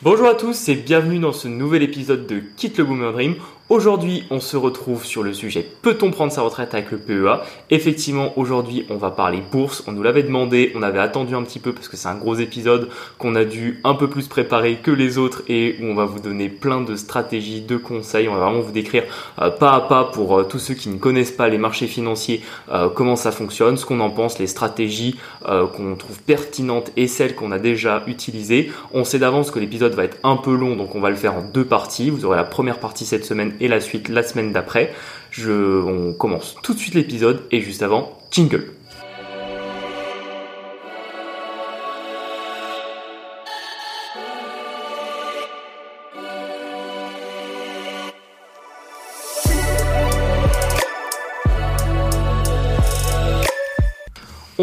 [0.00, 3.34] Bonjour à tous et bienvenue dans ce nouvel épisode de Quitte le Boomer Dream.
[3.68, 8.32] Aujourd'hui, on se retrouve sur le sujet peut-on prendre sa retraite avec le PEA Effectivement,
[8.38, 9.84] aujourd'hui, on va parler bourse.
[9.86, 12.34] On nous l'avait demandé, on avait attendu un petit peu parce que c'est un gros
[12.34, 16.04] épisode qu'on a dû un peu plus préparer que les autres et où on va
[16.04, 18.28] vous donner plein de stratégies, de conseils.
[18.28, 19.04] On va vraiment vous décrire
[19.40, 22.42] euh, pas à pas pour euh, tous ceux qui ne connaissent pas les marchés financiers
[22.70, 27.34] euh, comment ça fonctionne, ce qu'on en pense, les stratégies qu'on trouve pertinentes et celles
[27.34, 28.70] qu'on a déjà utilisées.
[28.92, 31.34] On sait d'avance que l'épisode va être un peu long, donc on va le faire
[31.34, 32.10] en deux parties.
[32.10, 34.92] Vous aurez la première partie cette semaine et la suite la semaine d'après.
[35.30, 38.77] Je, on commence tout de suite l'épisode et juste avant, jingle.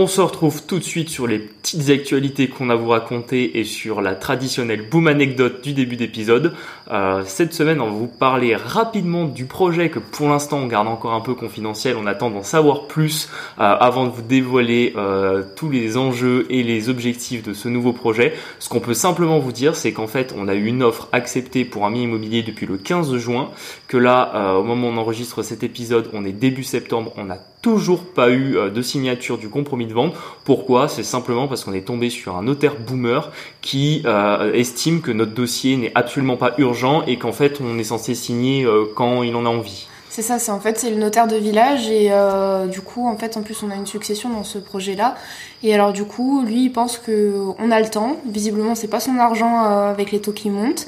[0.05, 3.63] On se retrouve tout de suite sur les petites actualités qu'on a vous raconter et
[3.63, 6.54] sur la traditionnelle boom anecdote du début d'épisode.
[6.91, 10.87] Euh, cette semaine, on va vous parler rapidement du projet que pour l'instant on garde
[10.87, 11.98] encore un peu confidentiel.
[11.99, 13.29] On attend d'en savoir plus
[13.60, 17.93] euh, avant de vous dévoiler euh, tous les enjeux et les objectifs de ce nouveau
[17.93, 18.34] projet.
[18.60, 21.65] Ce qu'on peut simplement vous dire, c'est qu'en fait, on a eu une offre acceptée
[21.65, 23.49] pour un bien immobilier depuis le 15 juin.
[23.88, 27.38] Que là, au moment où on enregistre cet épisode, on est début septembre, on a
[27.62, 30.13] toujours pas eu de signature du compromis de vente.
[30.43, 30.88] Pourquoi?
[30.88, 35.34] C'est simplement parce qu'on est tombé sur un notaire boomer qui euh, estime que notre
[35.34, 36.74] dossier n'est absolument pas urgent
[37.07, 39.87] et qu'en fait on est censé signer euh, quand il en a envie.
[40.09, 43.17] C'est ça, c'est en fait c'est le notaire de village et euh, du coup en
[43.17, 45.15] fait en plus on a une succession dans ce projet là
[45.62, 49.01] et alors du coup lui il pense que on a le temps, visiblement c'est pas
[49.01, 50.87] son argent avec les taux qui montent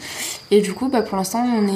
[0.50, 1.68] et du coup bah, pour l'instant on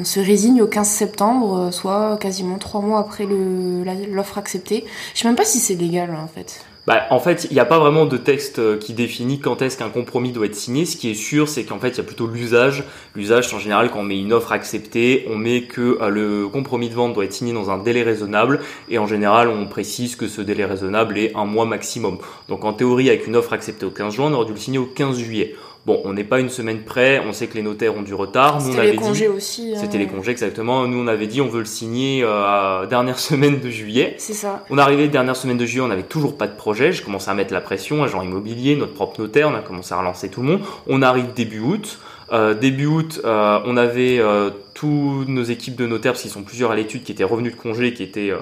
[0.00, 4.84] on se résigne au 15 septembre soit quasiment trois mois après l'offre acceptée.
[5.14, 6.64] Je sais même pas si c'est légal en fait.
[6.86, 9.78] Bah, en fait, il n'y a pas vraiment de texte euh, qui définit quand est-ce
[9.78, 10.84] qu'un compromis doit être signé.
[10.84, 12.84] Ce qui est sûr, c'est qu'en fait, il y a plutôt l'usage.
[13.14, 16.90] L'usage, en général, quand on met une offre acceptée, on met que euh, le compromis
[16.90, 18.60] de vente doit être signé dans un délai raisonnable.
[18.90, 22.18] Et en général, on précise que ce délai raisonnable est un mois maximum.
[22.48, 24.78] Donc, en théorie, avec une offre acceptée au 15 juin, on aurait dû le signer
[24.78, 25.54] au 15 juillet.
[25.86, 28.60] Bon, on n'est pas une semaine près, on sait que les notaires ont du retard.
[28.62, 29.74] C'était les congés aussi.
[29.74, 29.78] Hein.
[29.78, 30.86] C'était les congés, exactement.
[30.86, 34.14] Nous, on avait dit on veut le signer euh, dernière semaine de juillet.
[34.16, 34.64] C'est ça.
[34.70, 36.92] On est arrivé dernière semaine de juillet, on n'avait toujours pas de projet.
[36.92, 39.98] Je commençais à mettre la pression, agent immobilier, notre propre notaire, on a commencé à
[39.98, 40.60] relancer tout le monde.
[40.86, 41.98] On arrive début août.
[42.32, 46.42] Euh, début août, euh, on avait euh, tous nos équipes de notaires, parce qu'ils sont
[46.42, 48.32] plusieurs à l'étude, qui étaient revenus de congé, qui étaient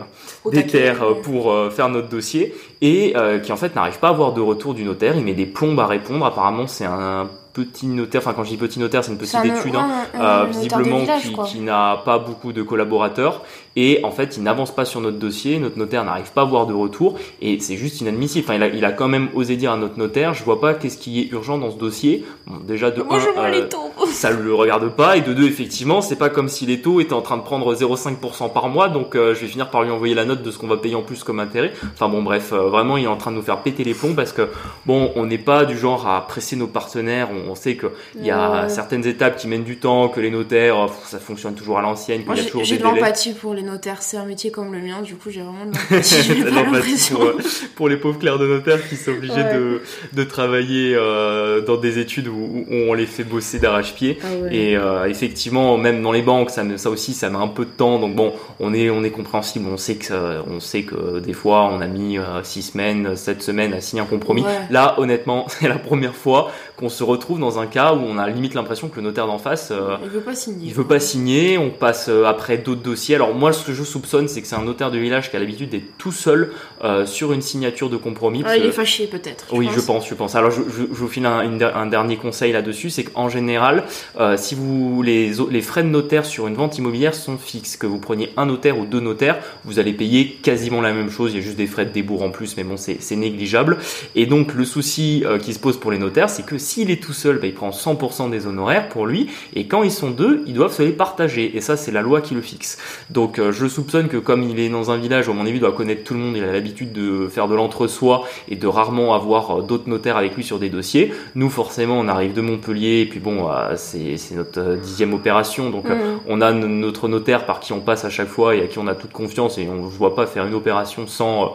[0.50, 4.40] des terres pour faire notre dossier, et qui en fait n'arrivent pas à avoir de
[4.40, 5.14] retour du notaire.
[5.16, 6.24] Il met des plombes à répondre.
[6.24, 9.74] Apparemment, c'est un petit notaire, enfin quand je dis petit notaire, c'est une petite étude,
[9.76, 13.42] hein, visiblement qui, qui n'a pas beaucoup de collaborateurs
[13.76, 16.66] et en fait il n'avance pas sur notre dossier, notre notaire n'arrive pas à voir
[16.66, 18.44] de retour et c'est juste inadmissible.
[18.44, 20.74] Enfin il a, il a, quand même osé dire à notre notaire, je vois pas
[20.74, 22.24] qu'est-ce qui est urgent dans ce dossier.
[22.46, 23.68] Bon, déjà de Moi, un, euh,
[24.12, 27.12] ça le regarde pas et de deux effectivement c'est pas comme si les taux étaient
[27.12, 30.14] en train de prendre 0,5% par mois donc euh, je vais finir par lui envoyer
[30.14, 31.72] la note de ce qu'on va payer en plus comme intérêt.
[31.94, 34.14] Enfin bon bref euh, vraiment il est en train de nous faire péter les plombs
[34.14, 34.48] parce que
[34.86, 37.28] bon on n'est pas du genre à presser nos partenaires.
[37.48, 40.88] On, sait que il y a certaines étapes qui mènent du temps, que les notaires
[41.04, 42.22] ça fonctionne toujours à l'ancienne.
[42.62, 45.42] J'ai de l'empathie pour les notaire, c'est un métier comme le mien, du coup j'ai
[45.42, 47.16] vraiment de l'impression.
[47.16, 47.32] pour,
[47.74, 51.98] pour, les pauvres clercs de notaire qui sont obligés de, de, travailler euh, dans des
[51.98, 54.18] études où, on les fait bosser d'arrache-pied.
[54.22, 57.64] Ah Et euh, effectivement, même dans les banques, ça, ça aussi, ça met un peu
[57.64, 57.98] de temps.
[57.98, 59.66] Donc bon, on est, on est compréhensible.
[59.70, 63.42] On sait que, on sait que des fois, on a mis 6 euh, semaines, 7
[63.42, 64.44] semaines à signer un compromis.
[64.70, 68.28] Là, honnêtement, c'est la première fois qu'on se retrouve dans un cas où on a
[68.28, 70.66] limite l'impression que le notaire d'en face, il veut pas signer.
[70.66, 71.58] Il veut pas signer.
[71.58, 73.14] On passe après d'autres dossiers.
[73.14, 75.40] Alors moi, ce que je soupçonne, c'est que c'est un notaire de village qui a
[75.40, 76.52] l'habitude d'être tout seul
[76.84, 78.42] euh, sur une signature de compromis.
[78.56, 79.46] il est fâché peut-être.
[79.52, 80.34] Oui, je pense, je pense.
[80.34, 83.84] Alors, je, vous file un, dernier conseil là-dessus, c'est qu'en général,
[84.18, 87.86] euh, si vous les, les frais de notaire sur une vente immobilière sont fixes, que
[87.86, 91.32] vous preniez un notaire ou deux notaires, vous allez payer quasiment la même chose.
[91.32, 93.78] Il y a juste des frais de débours en plus, mais bon, c'est négligeable.
[94.16, 97.00] Et donc, le souci euh, qui se pose pour les notaires, c'est que s'il est
[97.00, 100.42] tout seul, bah, il prend 100% des honoraires pour lui, et quand ils sont deux,
[100.48, 101.56] ils doivent se les partager.
[101.56, 102.78] Et ça, c'est la loi qui le fixe.
[103.10, 105.60] Donc, je soupçonne que comme il est dans un village, où, à mon avis, il
[105.60, 109.14] doit connaître tout le monde, il a l'habitude de faire de l'entre-soi et de rarement
[109.14, 111.12] avoir euh, d'autres notaires avec lui sur des dossiers.
[111.34, 115.70] Nous, forcément, on arrive de Montpellier, et puis bon, euh, c'est notre euh, dixième opération,
[115.70, 116.20] donc mm.
[116.28, 118.86] on a notre notaire par qui on passe à chaque fois et à qui on
[118.86, 121.54] a toute confiance, et on ne voit pas faire une opération sans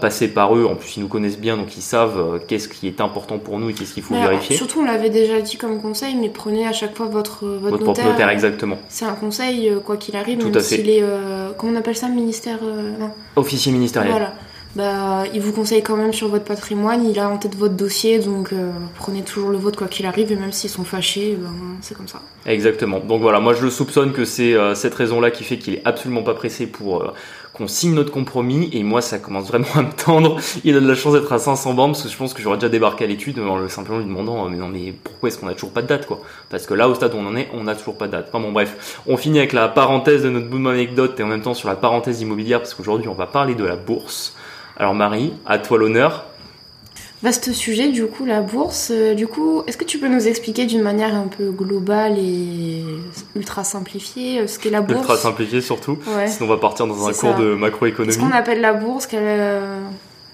[0.00, 0.66] passer par eux.
[0.66, 3.70] En plus, ils nous connaissent bien, donc ils savent qu'est-ce qui est important pour nous
[3.70, 4.56] et qu'est-ce qu'il faut vérifier.
[4.56, 8.04] Surtout, on l'avait déjà dit comme conseil, mais prenez à chaque fois votre, votre, votre
[8.04, 8.28] notaire.
[8.28, 8.78] exactement.
[8.88, 11.02] C'est un conseil, quoi qu'il arrive, Tout même s'il est,
[11.58, 12.58] comment on appelle ça, ministère
[13.36, 14.10] Officier ministériel.
[14.10, 14.32] Voilà.
[14.76, 18.18] Bah, il vous conseille quand même sur votre patrimoine, il a en tête votre dossier,
[18.18, 21.52] donc euh, prenez toujours le vôtre quoi qu'il arrive, et même s'ils sont fâchés, ben,
[21.80, 22.20] c'est comme ça.
[22.44, 22.98] Exactement.
[22.98, 25.82] Donc voilà, moi je le soupçonne que c'est euh, cette raison-là qui fait qu'il est
[25.84, 27.12] absolument pas pressé pour euh,
[27.52, 30.40] qu'on signe notre compromis, et moi ça commence vraiment à me tendre.
[30.64, 32.56] Il a de la chance d'être à 500 bornes, parce que je pense que j'aurais
[32.56, 35.46] déjà débarqué à l'étude en le simplement lui demandant, mais non mais pourquoi est-ce qu'on
[35.46, 36.20] a toujours pas de date quoi?
[36.50, 38.26] Parce que là au stade où on en est, on a toujours pas de date.
[38.28, 41.42] Enfin bon bref, on finit avec la parenthèse de notre bout anecdote et en même
[41.42, 44.33] temps sur la parenthèse immobilière, parce qu'aujourd'hui on va parler de la bourse.
[44.76, 46.26] Alors Marie, à toi l'honneur.
[47.22, 48.90] Vaste sujet, du coup, la bourse.
[48.90, 52.84] Euh, du coup, est-ce que tu peux nous expliquer d'une manière un peu globale et
[53.34, 55.00] ultra simplifiée euh, ce qu'est la bourse?
[55.00, 55.98] Ultra simplifiée surtout.
[56.26, 58.12] Sinon, on va partir dans un cours de macroéconomie.
[58.12, 59.80] Ce qu'on appelle la bourse, euh,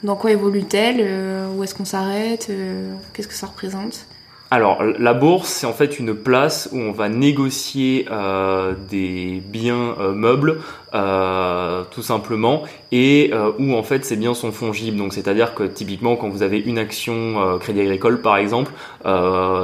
[0.03, 1.49] dans quoi évolue-t-elle?
[1.57, 2.51] Où est-ce qu'on s'arrête?
[3.13, 4.07] Qu'est-ce que ça représente?
[4.53, 8.09] Alors, la bourse, c'est en fait une place où on va négocier
[8.91, 10.59] des biens meubles
[10.93, 14.97] euh, tout simplement, et euh, où en fait ces biens sont fongibles.
[14.97, 18.73] Donc c'est-à-dire que typiquement quand vous avez une action euh, Crédit Agricole par exemple,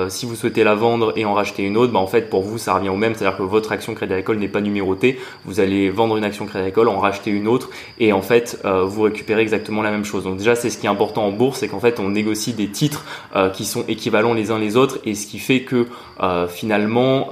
[0.08, 2.58] si vous souhaitez la vendre et en racheter une autre, bah, en fait pour vous
[2.58, 5.90] ça revient au même, c'est-à-dire que votre action Crédit Agricole n'est pas numérotée, vous allez
[5.90, 9.82] vendre une action Crédit Agricole, en racheter une autre, et en fait vous récupérez exactement
[9.82, 10.22] la même chose.
[10.22, 12.68] Donc déjà c'est ce qui est important en bourse, c'est qu'en fait on négocie des
[12.68, 13.04] titres
[13.52, 15.86] qui sont équivalents les uns les autres, et ce qui fait que
[16.48, 17.28] finalement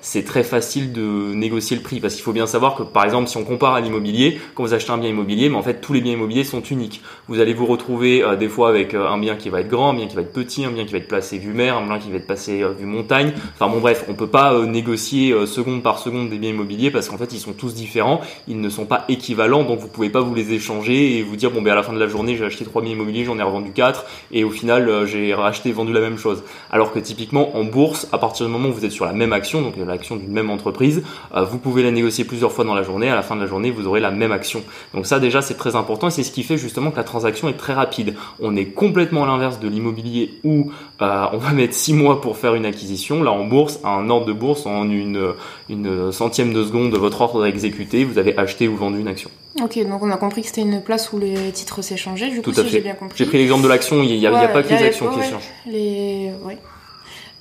[0.00, 3.28] c'est très facile de négocier le prix, parce qu'il faut bien savoir que par exemple
[3.28, 5.92] si on compare à l'immobilier, quand vous achetez un bien immobilier, mais en fait tous
[5.92, 7.02] les biens immobiliers sont uniques.
[7.28, 9.90] Vous allez vous retrouver euh, des fois avec euh, un bien qui va être grand,
[9.90, 11.86] un bien qui va être petit, un bien qui va être placé vue mer, un
[11.86, 13.32] bien qui va être placé euh, vue montagne.
[13.54, 17.18] Enfin bon bref, on peut pas négocier seconde par seconde des biens immobiliers parce qu'en
[17.18, 20.34] fait ils sont tous différents, ils ne sont pas équivalents, donc vous pouvez pas vous
[20.34, 22.64] les échanger et vous dire bon ben à la fin de la journée j'ai acheté
[22.64, 26.18] trois biens immobiliers, j'en ai revendu quatre et au final j'ai racheté vendu la même
[26.18, 26.42] chose.
[26.88, 29.60] Que typiquement en bourse, à partir du moment où vous êtes sur la même action,
[29.62, 31.02] donc l'action d'une même entreprise,
[31.34, 33.08] vous pouvez la négocier plusieurs fois dans la journée.
[33.08, 34.62] À la fin de la journée, vous aurez la même action.
[34.94, 37.48] Donc ça déjà c'est très important et c'est ce qui fait justement que la transaction
[37.48, 38.14] est très rapide.
[38.40, 40.72] On est complètement à l'inverse de l'immobilier où
[41.02, 43.22] euh, on va mettre 6 mois pour faire une acquisition.
[43.22, 45.34] Là en bourse, un ordre de bourse en une,
[45.68, 49.30] une centième de seconde de votre ordre exécuté, vous avez acheté ou vendu une action.
[49.62, 52.30] Ok, donc on a compris que c'était une place où les titres s'échangeaient.
[52.30, 53.16] Du coup, Tout à j'ai bien compris.
[53.16, 54.02] J'ai pris l'exemple de l'action.
[54.02, 55.50] Il n'y a, pas que les actions qui s'échangent.
[55.66, 56.30] Les...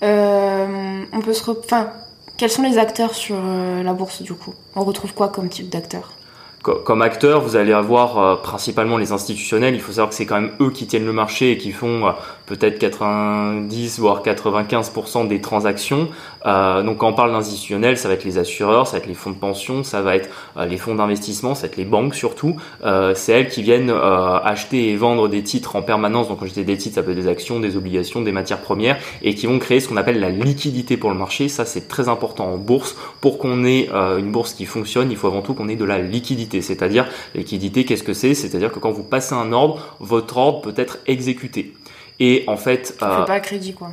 [0.01, 1.91] Euh, on peut se, enfin,
[2.37, 4.53] quels sont les acteurs sur euh, la bourse du coup?
[4.75, 6.13] On retrouve quoi comme type d'acteurs?
[6.61, 9.75] Comme acteur, vous allez avoir euh, principalement les institutionnels.
[9.75, 12.07] Il faut savoir que c'est quand même eux qui tiennent le marché et qui font
[12.07, 12.11] euh,
[12.47, 16.09] peut-être 90 voire 95% des transactions.
[16.45, 19.13] Euh, donc quand on parle d'institutionnels, ça va être les assureurs, ça va être les
[19.13, 20.29] fonds de pension, ça va être
[20.67, 22.55] les fonds d'investissement, ça va être les banques surtout.
[23.15, 26.27] c'est elles qui viennent acheter et vendre des titres en permanence.
[26.27, 28.59] Donc quand je dis des titres, ça peut être des actions, des obligations, des matières
[28.59, 31.47] premières et qui vont créer ce qu'on appelle la liquidité pour le marché.
[31.49, 32.95] Ça c'est très important en bourse.
[33.21, 35.99] Pour qu'on ait une bourse qui fonctionne, il faut avant tout qu'on ait de la
[35.99, 40.61] liquidité c'est-à-dire, liquidité, qu'est-ce que c'est C'est-à-dire que quand vous passez un ordre, votre ordre
[40.61, 41.73] peut être exécuté.
[42.19, 42.97] Et en fait...
[43.01, 43.89] Euh, pas crédit, quoi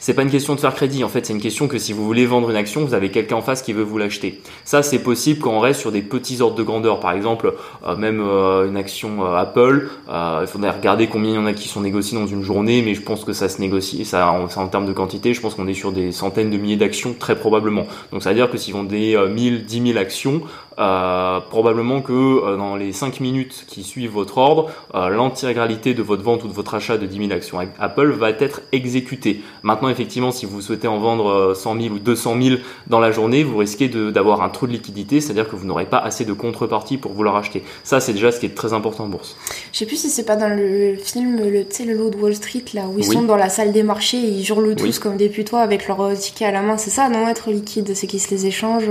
[0.00, 1.04] c'est pas une question de faire crédit.
[1.04, 3.36] En fait, c'est une question que si vous voulez vendre une action, vous avez quelqu'un
[3.36, 4.40] en face qui veut vous l'acheter.
[4.64, 7.00] Ça, c'est possible quand on reste sur des petits ordres de grandeur.
[7.00, 7.54] Par exemple,
[7.86, 11.52] euh, même euh, une action euh, Apple, il faudrait regarder combien il y en a
[11.52, 14.04] qui sont négociés dans une journée, mais je pense que ça se négocie.
[14.04, 16.76] Ça, en, en termes de quantité, je pense qu'on est sur des centaines de milliers
[16.76, 17.86] d'actions très probablement.
[18.12, 20.42] Donc, ça veut dire que s'ils vendent des 1000, 10 000 actions,
[20.76, 26.48] probablement que dans les 5 minutes qui suivent votre ordre, l'intégralité de votre vente ou
[26.48, 29.42] de votre achat de 10 000 actions Apple va être exécutée.
[29.62, 32.56] Maintenant, effectivement, si vous souhaitez en vendre 100 euh, 000 ou 200 000
[32.86, 35.98] dans la journée, vous risquez d'avoir un trou de liquidité, c'est-à-dire que vous n'aurez pas
[35.98, 37.62] assez de contrepartie pour vouloir acheter.
[37.84, 39.36] Ça, c'est déjà ce qui est très important en bourse.
[39.72, 42.16] Je sais plus si c'est pas dans le film, le, tu sais, le lot de
[42.16, 44.98] Wall Street, là, où ils sont dans la salle des marchés et ils hurlent tous
[44.98, 46.76] comme des putois avec leur euh, ticket à la main.
[46.76, 48.90] C'est ça, non, être liquide, c'est qu'ils se les échangent.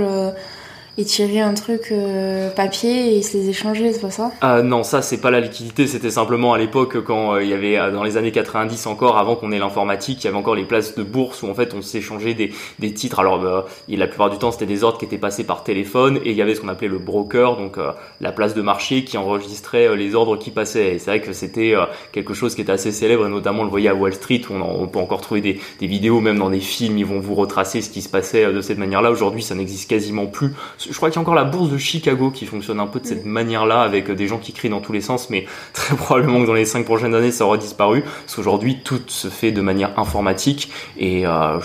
[0.96, 4.30] Euh, et tirer un truc euh, papier et se les échanger, c'est pas ça?
[4.40, 7.54] Ah non, ça c'est pas la liquidité, c'était simplement à l'époque quand euh, il y
[7.54, 10.64] avait dans les années 90 encore, avant qu'on ait l'informatique, il y avait encore les
[10.64, 13.20] places de bourse où en fait on s'échangeait des, des titres.
[13.20, 16.30] Alors bah, la plupart du temps c'était des ordres qui étaient passés par téléphone et
[16.30, 17.76] il y avait ce qu'on appelait le broker, donc
[18.20, 20.94] la place de marché qui enregistrait les ordres qui passaient.
[20.94, 21.74] Et c'est vrai que c'était
[22.12, 24.54] quelque chose qui était assez célèbre et notamment on le voyait à Wall Street où
[24.54, 27.34] on, on peut encore trouver des, des, vidéos, même dans des films, ils vont vous
[27.34, 29.10] retracer ce qui se passait de cette manière-là.
[29.10, 30.52] Aujourd'hui ça n'existe quasiment plus
[30.90, 33.06] je crois qu'il y a encore la bourse de Chicago qui fonctionne un peu de
[33.06, 33.28] cette mm.
[33.28, 36.54] manière-là avec des gens qui crient dans tous les sens, mais très probablement que dans
[36.54, 40.70] les cinq prochaines années ça aura disparu parce qu'aujourd'hui tout se fait de manière informatique
[40.98, 41.58] et euh,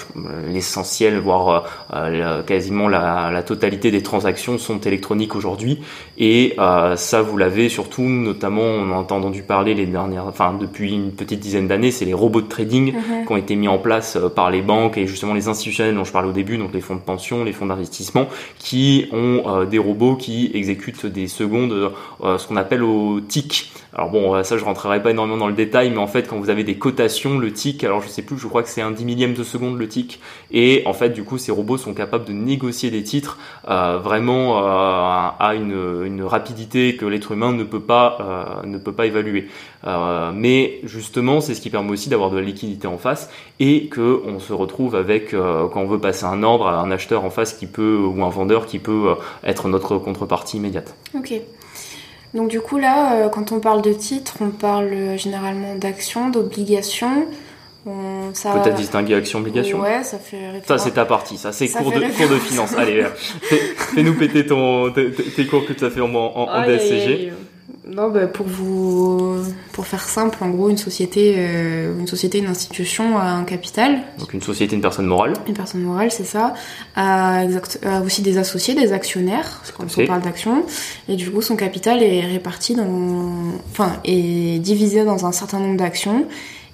[0.48, 5.80] l'essentiel, voire euh, quasiment la, totalité des transactions sont électroniques aujourd'hui
[6.18, 10.94] et euh, ça vous l'avez surtout, notamment on a entendu parler les dernières, enfin depuis
[10.94, 13.26] une petite dizaine d'années, c'est les robots de trading mm-hmm.
[13.26, 16.12] qui ont été mis en place par les banques et justement les institutionnels dont je
[16.12, 18.28] parlais au début, donc les fonds de pension, les fonds d'investissement,
[18.60, 23.72] qui ont euh, des robots qui exécutent des secondes, euh, ce qu'on appelle au tic.
[23.94, 26.50] Alors bon, ça je rentrerai pas énormément dans le détail, mais en fait quand vous
[26.50, 29.04] avez des cotations, le tic, alors je sais plus, je crois que c'est un dix
[29.04, 30.22] millième de seconde le tic,
[30.52, 34.60] et en fait du coup ces robots sont capables de négocier des titres euh, vraiment
[34.60, 34.62] euh,
[35.40, 39.48] à une, une, rapidité que l'être humain ne peut pas euh, ne peut pas évaluer.
[39.86, 43.30] Euh, mais justement, c'est ce qui permet aussi d'avoir de la liquidité en face
[43.60, 46.92] et que on se retrouve avec euh, quand on veut passer un ordre à un
[46.92, 50.96] acheteur en face qui peut ou un vendeur qui peut être notre contrepartie immédiate.
[51.16, 51.34] Ok.
[52.34, 56.30] Donc du coup là, euh, quand on parle de titres, on parle euh, généralement d'actions,
[56.30, 57.28] d'obligations.
[57.84, 59.80] Peut-être distinguer action-obligation.
[59.80, 61.40] Ouais, ça fait Ça, c'est ta partie.
[61.40, 62.76] Ça, c'est cours, de, cours de finance.
[62.78, 63.04] Allez,
[63.42, 67.34] fais-nous péter ton, tes, cours que tu as fait en, en, DSCG.
[67.88, 69.38] Non, bah, pour vous,
[69.74, 74.04] pour faire simple, en gros, une société, euh, une société, une institution a un capital.
[74.20, 75.34] Donc une société, une personne morale.
[75.48, 76.54] Une personne morale, c'est ça.
[76.96, 80.64] A, exact, a aussi des associés, des actionnaires, quand on parle d'actions.
[81.10, 85.78] Et du coup, son capital est réparti dans, enfin, est divisé dans un certain nombre
[85.78, 86.28] d'actions.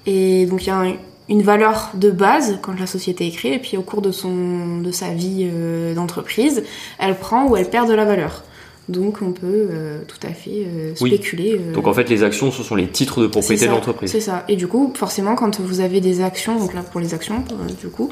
[0.05, 0.83] Et donc il y a
[1.29, 4.79] une valeur de base quand la société est créée, et puis au cours de son,
[4.79, 6.63] de sa vie euh, d'entreprise,
[6.99, 8.43] elle prend ou elle perd de la valeur.
[8.89, 11.59] Donc on peut euh, tout à fait euh, spéculer.
[11.59, 14.11] Euh, donc en fait les actions ce sont les titres de propriété de l'entreprise.
[14.11, 14.45] C'est ça.
[14.47, 17.43] Et du coup forcément quand vous avez des actions, donc là pour les actions
[17.81, 18.09] du coup,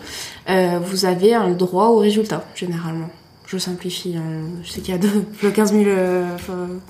[0.47, 3.09] vous avez un droit au résultat généralement
[3.47, 4.15] je simplifie.
[4.17, 4.41] Hein.
[4.63, 6.23] Je sais qu'il y a de, 15 000 euh,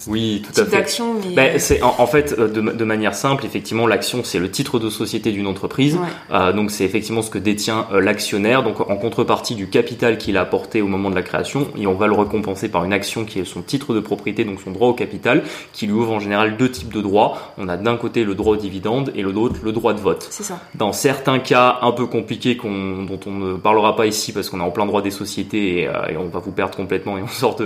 [0.07, 0.71] oui, tout fait.
[0.71, 1.15] d'actions.
[1.15, 1.35] Mais...
[1.35, 4.89] Ben, c'est, en, fait, euh, de, de, manière simple, effectivement, l'action, c'est le titre de
[4.89, 5.97] société d'une entreprise.
[6.31, 8.63] Euh, donc, c'est effectivement ce que détient euh, l'actionnaire.
[8.63, 11.93] Donc, en contrepartie du capital qu'il a apporté au moment de la création, et on
[11.93, 14.87] va le récompenser par une action qui est son titre de propriété, donc son droit
[14.87, 15.43] au capital,
[15.73, 17.53] qui lui ouvre en général deux types de droits.
[17.57, 20.27] On a d'un côté le droit au dividende et l'autre le droit de vote.
[20.29, 20.59] C'est ça.
[20.75, 24.59] Dans certains cas un peu compliqués qu'on, dont on ne parlera pas ici parce qu'on
[24.59, 27.27] est en plein droit des sociétés et, et on va vous perdre complètement et on
[27.27, 27.57] sort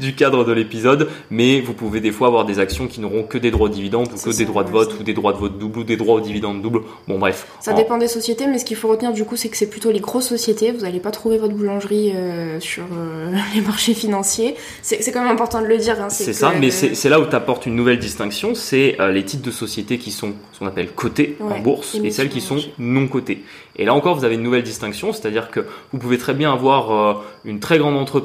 [0.00, 3.38] du cadre de l'épisode, mais vous pouvez des fois avoir des actions qui n'auront que
[3.38, 5.58] des droits de dividendes ou que des droits de vote ou des droits de vote
[5.58, 6.80] double ou des droits au dividende double.
[7.08, 7.46] Bon bref.
[7.60, 9.90] Ça dépend des sociétés, mais ce qu'il faut retenir du coup, c'est que c'est plutôt
[9.90, 10.72] les grosses sociétés.
[10.72, 14.56] Vous n'allez pas trouver votre boulangerie euh, sur euh, les marchés financiers.
[14.82, 16.00] C'est quand même important de le dire.
[16.00, 19.24] Hein, c'est ça, mais c'est là où tu apportes une nouvelle distinction, c'est euh, les
[19.24, 22.58] titres de sociétés qui sont ce qu'on appelle cotés en bourse et celles qui sont
[22.78, 23.42] non cotées.
[23.76, 25.60] Et là encore, vous avez une nouvelle distinction, c'est-à-dire que
[25.92, 28.21] vous pouvez très bien avoir une très grande entreprise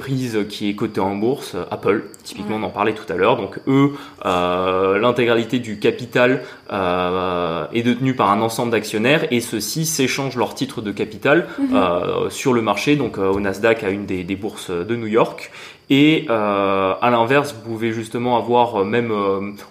[0.50, 3.94] qui est cotée en bourse, Apple, typiquement on en parlait tout à l'heure, donc eux,
[4.26, 10.56] euh, l'intégralité du capital euh, est détenue par un ensemble d'actionnaires et ceux-ci s'échangent leurs
[10.56, 11.76] titres de capital mhm.
[11.76, 15.52] euh, sur le marché, donc au Nasdaq à une des, des, bourses de New York.
[15.90, 19.14] Et euh, à l'inverse, vous pouvez justement avoir même,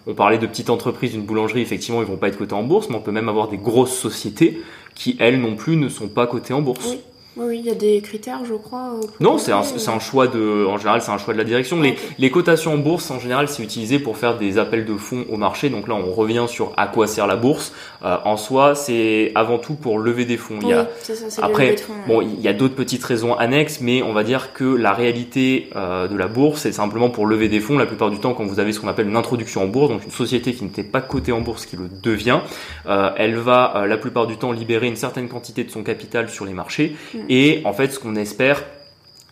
[0.06, 2.88] on parlait de petites entreprises, une boulangerie, effectivement, ils vont pas être cotés en bourse,
[2.88, 4.62] mais on peut même avoir des grosses sociétés
[4.95, 6.87] qui, elles non plus, ne sont pas cotées en bourse.
[6.88, 7.00] Oui,
[7.38, 8.95] il y a des critères, je crois.
[9.21, 11.81] Non, c'est un, un, choix de, en général, c'est un choix de la direction.
[11.81, 15.25] Les, les cotations en bourse, en général, c'est utilisé pour faire des appels de fonds
[15.31, 15.69] au marché.
[15.71, 17.73] Donc là, on revient sur à quoi sert la bourse.
[18.05, 20.59] Euh, en soi, c'est avant tout pour lever des fonds.
[20.62, 23.81] il y a, ça, après, de fonds, bon, il y a d'autres petites raisons annexes,
[23.81, 27.49] mais on va dire que la réalité euh, de la bourse, c'est simplement pour lever
[27.49, 27.78] des fonds.
[27.78, 30.05] La plupart du temps, quand vous avez ce qu'on appelle une introduction en bourse, donc
[30.05, 32.40] une société qui n'était pas cotée en bourse, qui le devient,
[32.87, 36.28] euh, elle va euh, la plupart du temps libérer une certaine quantité de son capital
[36.28, 36.97] sur les marchés.
[37.14, 37.19] Mm.
[37.28, 38.62] Et en fait, ce on espère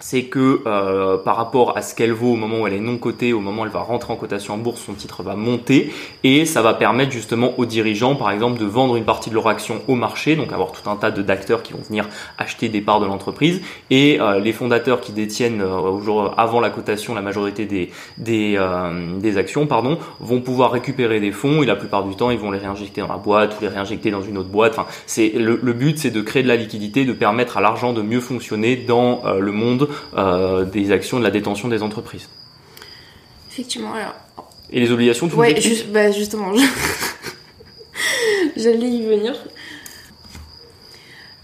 [0.00, 2.98] c'est que euh, par rapport à ce qu'elle vaut au moment où elle est non
[2.98, 5.92] cotée, au moment où elle va rentrer en cotation en bourse, son titre va monter
[6.24, 9.48] et ça va permettre justement aux dirigeants, par exemple, de vendre une partie de leur
[9.48, 12.08] action au marché, donc avoir tout un tas d'acteurs qui vont venir
[12.38, 17.14] acheter des parts de l'entreprise et euh, les fondateurs qui détiennent euh, avant la cotation
[17.14, 21.76] la majorité des des, euh, des actions, pardon, vont pouvoir récupérer des fonds et la
[21.76, 24.38] plupart du temps ils vont les réinjecter dans la boîte ou les réinjecter dans une
[24.38, 24.72] autre boîte.
[24.76, 27.92] Enfin, c'est le, le but, c'est de créer de la liquidité, de permettre à l'argent
[27.92, 29.83] de mieux fonctionner dans le monde
[30.16, 32.28] euh, des actions de la détention des entreprises.
[33.50, 34.14] Effectivement, alors.
[34.70, 35.54] Et les obligations, tout Ouais,
[35.92, 36.52] bah, justement,
[38.56, 39.34] j'allais y venir.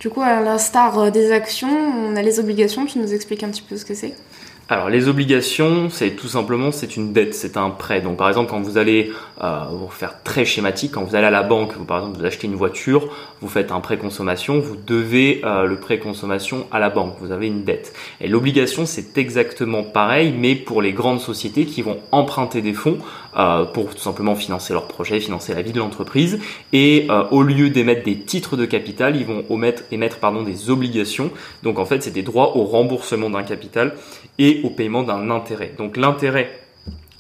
[0.00, 2.86] Du coup, à l'instar euh, des actions, on a les obligations.
[2.86, 4.14] Tu nous expliques un petit peu ce que c'est
[4.70, 8.00] alors les obligations, c'est tout simplement c'est une dette, c'est un prêt.
[8.00, 9.10] Donc par exemple quand vous allez
[9.42, 12.46] euh, faire très schématique, quand vous allez à la banque, vous, par exemple vous achetez
[12.46, 13.08] une voiture,
[13.40, 17.32] vous faites un prêt consommation, vous devez euh, le prêt consommation à la banque, vous
[17.32, 17.92] avez une dette.
[18.20, 22.98] Et l'obligation c'est exactement pareil, mais pour les grandes sociétés qui vont emprunter des fonds
[23.36, 26.40] euh, pour tout simplement financer leur projet, financer la vie de l'entreprise.
[26.72, 30.70] Et euh, au lieu d'émettre des titres de capital, ils vont émettre, émettre pardon des
[30.70, 31.30] obligations.
[31.62, 33.94] Donc en fait c'est des droits au remboursement d'un capital
[34.40, 35.72] et au paiement d'un intérêt.
[35.78, 36.50] Donc l'intérêt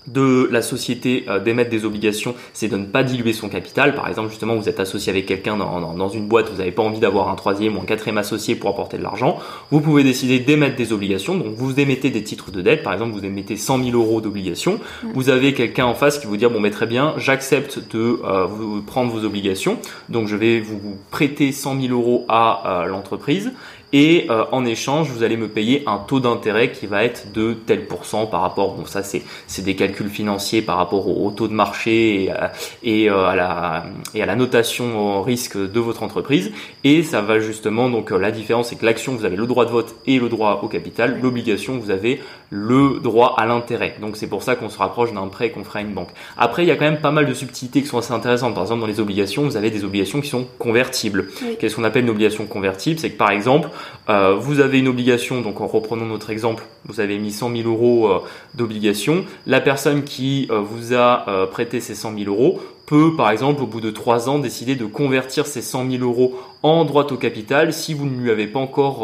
[0.06, 3.94] de la société euh, d'émettre des obligations, c'est de ne pas diluer son capital.
[3.94, 6.82] Par exemple, justement, vous êtes associé avec quelqu'un dans, dans, une boîte, vous n'avez pas
[6.82, 9.38] envie d'avoir un troisième ou un quatrième associé pour apporter de l'argent.
[9.70, 11.36] Vous pouvez décider d'émettre des obligations.
[11.36, 12.82] Donc, vous émettez des titres de dette.
[12.82, 14.80] Par exemple, vous émettez 100 000 euros d'obligations.
[15.14, 18.46] Vous avez quelqu'un en face qui vous dit, bon, mais très bien, j'accepte de euh,
[18.46, 19.78] vous prendre vos obligations.
[20.08, 23.52] Donc, je vais vous prêter 100 000 euros à euh, l'entreprise
[23.92, 27.54] et euh, en échange vous allez me payer un taux d'intérêt qui va être de
[27.54, 31.48] tel pourcent par rapport bon ça c'est c'est des calculs financiers par rapport au, taux
[31.48, 35.80] de marché et, à, et euh, à la et à la notation au risque de
[35.80, 36.52] votre entreprise.
[36.84, 39.64] Et ça va justement donc euh, la différence c'est que l'action vous avez le droit
[39.64, 41.20] de vote et le droit au capital.
[41.20, 42.20] L'obligation vous avez
[42.50, 43.96] le droit à l'intérêt.
[44.00, 46.10] Donc c'est pour ça qu'on se rapproche d'un prêt qu'on ferait à une banque.
[46.36, 48.54] Après il y a quand même pas mal de subtilités qui sont assez intéressantes.
[48.54, 51.28] Par exemple dans les obligations vous avez des obligations qui sont convertibles.
[51.58, 52.98] Qu'est-ce qu'on appelle une obligation convertible?
[52.98, 53.68] C'est que par exemple
[54.08, 57.68] euh, vous avez une obligation, donc en reprenant notre exemple, vous avez mis 100 000
[57.68, 58.18] euros euh,
[58.54, 59.24] d'obligation.
[59.46, 63.66] La personne qui euh, vous a prêté ces 100 000 euros peut, par exemple, au
[63.66, 67.72] bout de 3 ans, décider de convertir ces 100 000 euros en droit au capital
[67.72, 68.98] si vous ne lui avez pas encore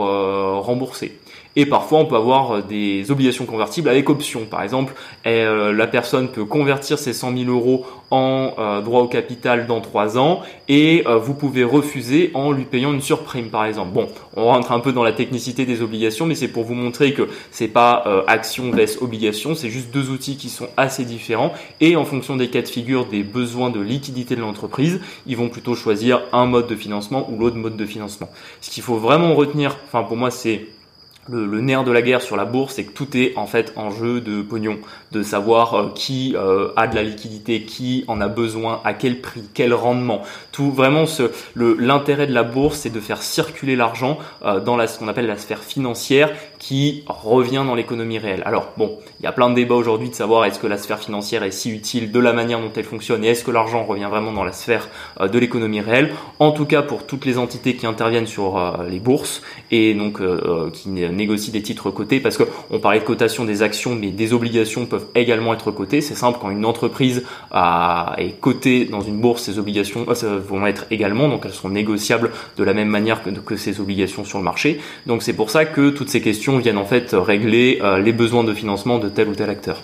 [0.65, 1.19] remboursé.
[1.59, 4.45] Et parfois, on peut avoir euh, des obligations convertibles avec option.
[4.45, 4.95] Par exemple,
[5.27, 9.81] euh, la personne peut convertir ses 100 000 euros en euh, droit au capital dans
[9.81, 13.93] 3 ans et vous pouvez refuser en lui payant une surprime, par exemple.
[13.93, 17.15] Bon, on rentre un peu dans la technicité des obligations, mais c'est pour vous montrer
[17.15, 21.97] que c'est pas action vs obligation, c'est juste deux outils qui sont assez différents et
[21.97, 25.75] en fonction des cas de figure, des besoins de liquidité de l'entreprise, ils vont plutôt
[25.75, 28.29] choisir un mode de financement ou l'autre mode de financement.
[28.61, 30.67] Ce qu'il faut vraiment retenir, enfin pour moi c'est
[31.29, 33.91] le, nerf de la guerre sur la bourse, c'est que tout est en fait en
[33.91, 34.79] jeu de pognon,
[35.13, 39.21] de savoir euh, qui euh, a de la liquidité, qui en a besoin, à quel
[39.21, 40.23] prix, quel rendement.
[40.53, 41.05] Tout vraiment
[41.57, 45.27] l'intérêt de la bourse, c'est de faire circuler l'argent euh, dans la, ce qu'on appelle
[45.27, 48.43] la sphère financière, qui revient dans l'économie réelle.
[48.47, 50.99] Alors bon, il y a plein de débats aujourd'hui de savoir est-ce que la sphère
[50.99, 54.09] financière est si utile de la manière dont elle fonctionne et est-ce que l'argent revient
[54.11, 54.89] vraiment dans la sphère
[55.21, 56.15] de l'économie réelle.
[56.39, 60.21] En tout cas, pour toutes les entités qui interviennent sur les bourses et donc
[60.73, 64.33] qui négocie des titres cotés parce que on parlait de cotation des actions, mais des
[64.33, 66.01] obligations peuvent également être cotées.
[66.01, 70.67] C'est simple, quand une entreprise a, est cotée dans une bourse, ses obligations euh, vont
[70.67, 74.39] être également, donc elles sont négociables de la même manière que, que ces obligations sur
[74.39, 74.81] le marché.
[75.07, 78.45] Donc c'est pour ça que toutes ces questions viennent en fait régler euh, les besoins
[78.45, 79.83] de financement de tel ou tel acteur.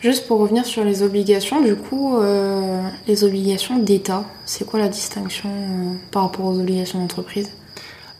[0.00, 4.88] Juste pour revenir sur les obligations, du coup, euh, les obligations d'État, c'est quoi la
[4.88, 5.50] distinction
[6.10, 7.50] par rapport aux obligations d'entreprise?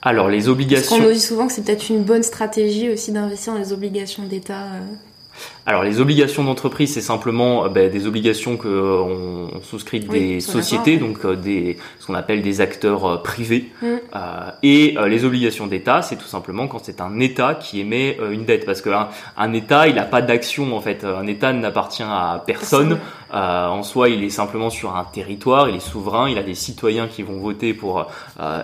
[0.03, 0.89] Alors les obligations.
[0.89, 3.73] Parce qu'on nous dit souvent que c'est peut-être une bonne stratégie aussi d'investir dans les
[3.73, 4.67] obligations d'État.
[5.67, 5.73] Euh.
[5.73, 10.41] Alors les obligations d'entreprise, c'est simplement euh, ben, des obligations que euh, on, souscrit des
[10.41, 13.71] sociétés, donc euh, des ce qu'on appelle des acteurs privés.
[13.81, 13.87] Mm.
[14.63, 18.67] et les obligations d'État, c'est tout simplement quand c'est un État qui émet une dette,
[18.67, 21.05] parce qu'un un État, il n'a pas d'action en fait.
[21.05, 22.99] Un État n'appartient à personne.
[23.33, 27.07] en soi, il est simplement sur un territoire, il est souverain, il a des citoyens
[27.07, 28.07] qui vont voter pour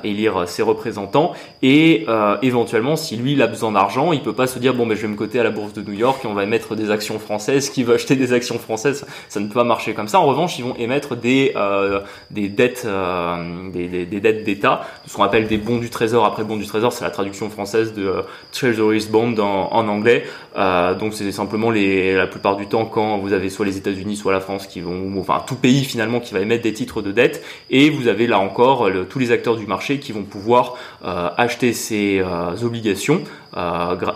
[0.05, 1.33] élire ses représentants.
[1.63, 2.07] Et
[2.43, 5.03] éventuellement, si lui il a besoin d'argent, il peut pas se dire bon ben je
[5.03, 7.19] vais me coter à la bourse de New York et on va émettre des actions
[7.19, 10.21] françaises, qui veut acheter des actions françaises, ça ne peut pas marcher comme ça.
[10.21, 14.87] En revanche, ils vont émettre des euh, des dettes euh, des, des, des, dettes d'État,
[15.07, 16.25] ce qu'on appelle des bons du trésor.
[16.25, 18.23] Après bons du trésor, c'est la traduction française de euh,
[18.53, 20.25] Treasury's Bond en, en anglais.
[20.57, 24.17] Euh, donc c'est simplement les la plupart du temps quand vous avez soit les États-Unis,
[24.17, 27.13] soit la France qui vont, enfin tout pays finalement qui va émettre des titres de
[27.13, 30.75] dette, et vous avez là encore tous les acteurs du marché qui vont pouvoir
[31.05, 32.23] euh, acheter ces
[32.63, 33.23] obligations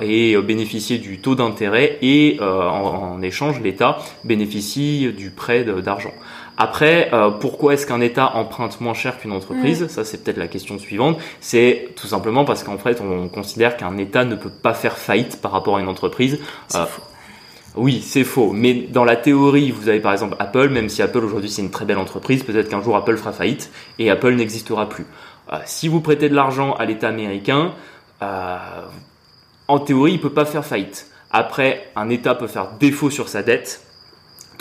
[0.01, 6.13] et bénéficier du taux d'intérêt et en, échange, l'État bénéficie du prêt d'argent.
[6.59, 9.87] Après, euh, pourquoi est-ce qu'un État emprunte moins cher qu'une entreprise?
[9.89, 11.19] Ça, c'est peut-être la question suivante.
[11.41, 15.41] C'est tout simplement parce qu'en fait, on considère qu'un État ne peut pas faire faillite
[15.41, 16.39] par rapport à une entreprise.
[16.75, 17.03] Euh, faux.
[17.75, 18.53] Oui, c'est faux.
[18.53, 21.71] Mais dans la théorie, vous avez par exemple Apple, même si Apple aujourd'hui c'est une
[21.71, 25.07] très belle entreprise, peut-être qu'un jour Apple fera faillite et Apple n'existera plus.
[25.53, 27.73] Euh, si vous prêtez de l'argent à l'État américain,
[29.69, 31.11] en théorie, il peut pas faire faillite.
[31.31, 33.83] Après, un État peut faire défaut sur sa dette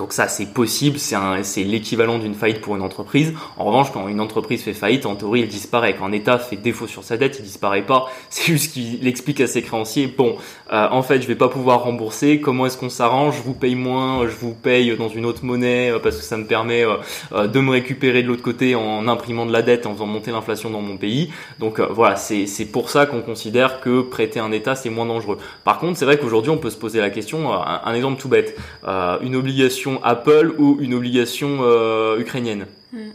[0.02, 3.36] donc ça, c'est possible, c'est l'équivalent d'une faillite pour une entreprise.
[3.56, 5.96] En revanche, quand une entreprise fait faillite, en théorie, elle disparaît.
[5.96, 8.08] Quand un État fait défaut sur sa dette, il disparaît pas.
[8.32, 10.38] C'est juste qu'il explique à ses créanciers, bon,
[10.74, 12.42] euh, en fait, je vais pas pouvoir rembourser.
[12.42, 13.38] Comment est-ce qu'on s'arrange?
[13.38, 16.36] Je vous paye moins, je vous paye dans une autre monnaie euh, parce que ça
[16.36, 19.94] me permet euh, de me récupérer de l'autre côté en imprimant de la dette, en
[19.94, 21.32] faisant monter l'inflation dans mon pays.
[21.60, 25.38] Donc voilà, c'est pour ça qu'on considère que prêter un État, c'est moins dangereux.
[25.64, 28.30] Par contre, c'est vrai qu'aujourd'hui, on peut se poser la question, un, un exemple tout
[28.30, 28.58] bête,
[29.22, 32.68] une obligation Apple ou une obligation euh, ukrainienne.
[32.94, 33.10] Hmm.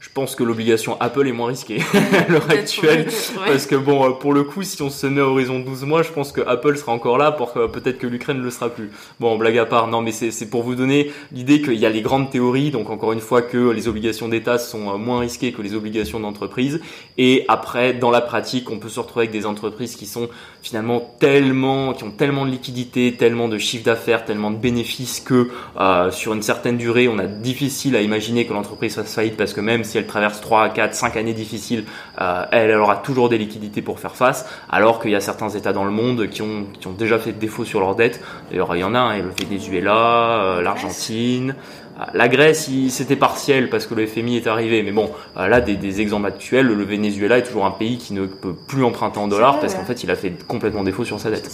[0.00, 1.80] Je pense que l'obligation Apple est moins risquée
[2.12, 3.08] à l'heure actuelle.
[3.46, 6.02] Parce que bon, euh, pour le coup, si on se met à horizon 12 mois,
[6.02, 8.68] je pense que Apple sera encore là pour que peut-être que l'Ukraine ne le sera
[8.68, 8.90] plus.
[9.18, 12.02] Bon, blague à part, non, mais c'est pour vous donner l'idée qu'il y a les
[12.02, 15.62] grandes théories, donc encore une fois que les obligations d'État sont euh, moins risquées que
[15.62, 16.80] les obligations d'entreprise.
[17.16, 20.28] Et après, dans la pratique, on peut se retrouver avec des entreprises qui sont
[20.62, 25.50] finalement tellement, qui ont tellement de liquidités, tellement de chiffre d'affaires, tellement de bénéfices que
[25.80, 29.52] euh, sur une certaine durée, on a difficile à imaginer que l'entreprise fasse faillite parce
[29.52, 31.84] que même si elle traverse 3, 4, 5 années difficiles,
[32.20, 35.72] euh, elle, aura toujours des liquidités pour faire face, alors qu'il y a certains États
[35.72, 38.20] dans le monde qui ont, qui ont déjà fait défaut sur leurs dettes.
[38.50, 41.56] D'ailleurs, il y en a, hein, le Venezuela, euh, l'Argentine.
[41.98, 45.74] Euh, la Grèce, c'était partiel parce que le FMI est arrivé, mais bon, là, des,
[45.74, 49.26] des, exemples actuels, le Venezuela est toujours un pays qui ne peut plus emprunter en
[49.26, 51.50] dollars parce qu'en fait, il a fait complètement défaut sur sa dette.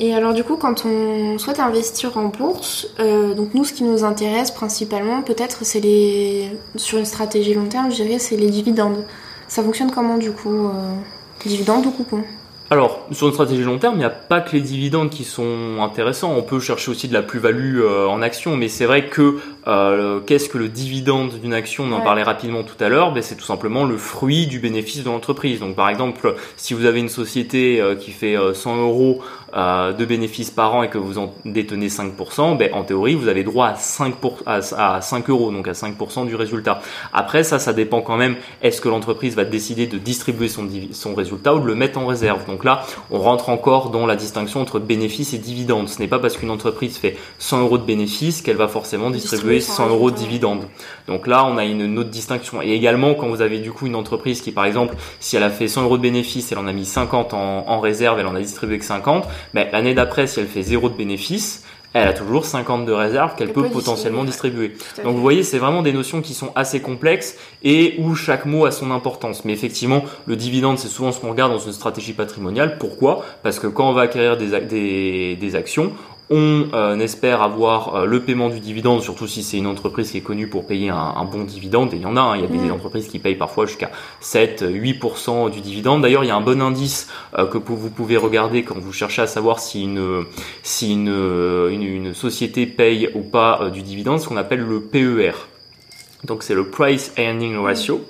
[0.00, 3.84] Et alors du coup, quand on souhaite investir en bourse, euh, donc nous, ce qui
[3.84, 8.50] nous intéresse principalement, peut-être, c'est les sur une stratégie long terme, je dirais, c'est les
[8.50, 9.04] dividendes.
[9.48, 10.94] Ça fonctionne comment du coup, euh,
[11.44, 12.24] dividendes ou coupons?
[12.72, 15.82] Alors, sur une stratégie long terme, il n'y a pas que les dividendes qui sont
[15.82, 16.34] intéressants.
[16.34, 20.20] On peut chercher aussi de la plus-value euh, en action, mais c'est vrai que euh,
[20.20, 21.84] qu'est-ce que le dividende d'une action?
[21.84, 23.12] On en parlait rapidement tout à l'heure.
[23.12, 25.60] Ben, c'est tout simplement le fruit du bénéfice de l'entreprise.
[25.60, 29.20] Donc, par exemple, si vous avez une société euh, qui fait 100 euros
[29.52, 33.44] de bénéfices par an et que vous en détenez 5%, ben, en théorie, vous avez
[33.44, 34.14] droit à 5,
[34.46, 36.80] à, 5 euros, donc à 5% du résultat.
[37.12, 38.36] Après, ça, ça dépend quand même.
[38.62, 42.06] Est-ce que l'entreprise va décider de distribuer son, son résultat ou de le mettre en
[42.06, 45.88] réserve Donc là, on rentre encore dans la distinction entre bénéfices et dividendes.
[45.88, 49.60] Ce n'est pas parce qu'une entreprise fait 100 euros de bénéfices qu'elle va forcément distribuer
[49.60, 50.64] 100 euros de dividendes.
[51.06, 52.62] Donc là, on a une, autre distinction.
[52.62, 55.50] Et également, quand vous avez du coup une entreprise qui, par exemple, si elle a
[55.50, 58.40] fait 100 euros de bénéfices, elle en a mis 50 en, réserve, elle en a
[58.40, 62.44] distribué que 50, mais l'année d'après, si elle fait 0 de bénéfices, elle a toujours
[62.44, 64.74] 50 de réserve qu'elle peut, potentiellement distribuer.
[65.04, 68.64] Donc vous voyez, c'est vraiment des notions qui sont assez complexes et où chaque mot
[68.64, 69.44] a son importance.
[69.44, 72.78] Mais effectivement, le dividende, c'est souvent ce qu'on regarde dans une stratégie patrimoniale.
[72.78, 73.24] Pourquoi?
[73.42, 75.92] Parce que quand on va acquérir des, des, des actions,
[76.32, 80.16] on euh, espère avoir euh, le paiement du dividende, surtout si c'est une entreprise qui
[80.16, 81.92] est connue pour payer un, bon dividende.
[81.92, 82.72] Et il y en a, hein, il y a des mm.
[82.72, 83.90] entreprises qui payent parfois jusqu'à
[84.22, 86.00] 7-8% du dividende.
[86.02, 89.20] D'ailleurs, il y a un bon indice euh, que vous pouvez regarder quand vous cherchez
[89.20, 90.24] à savoir si une,
[90.62, 91.08] si une,
[91.70, 95.32] une, société paye ou pas du dividende, ce qu'on appelle le PER.
[96.24, 98.00] Donc c'est le Price Earning Ratio.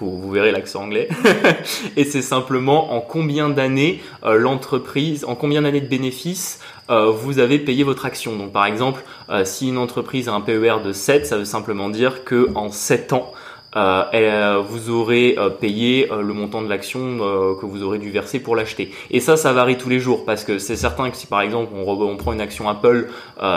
[0.00, 1.08] Vous, verrez l'accent anglais.
[1.96, 7.58] et c'est simplement en combien d'années l'entreprise, en combien d'années de bénéfices euh, vous avez
[7.58, 8.36] payé votre action.
[8.36, 11.90] Donc par exemple, euh, si une entreprise a un PER de 7, ça veut simplement
[11.90, 13.32] dire que en 7 ans,
[13.76, 17.18] euh, vous aurez payé le montant de l'action
[17.60, 18.92] que vous aurez dû verser pour l'acheter.
[19.10, 21.72] Et ça, ça varie tous les jours parce que c'est certain que si par exemple
[21.74, 23.08] on, on prend une action Apple,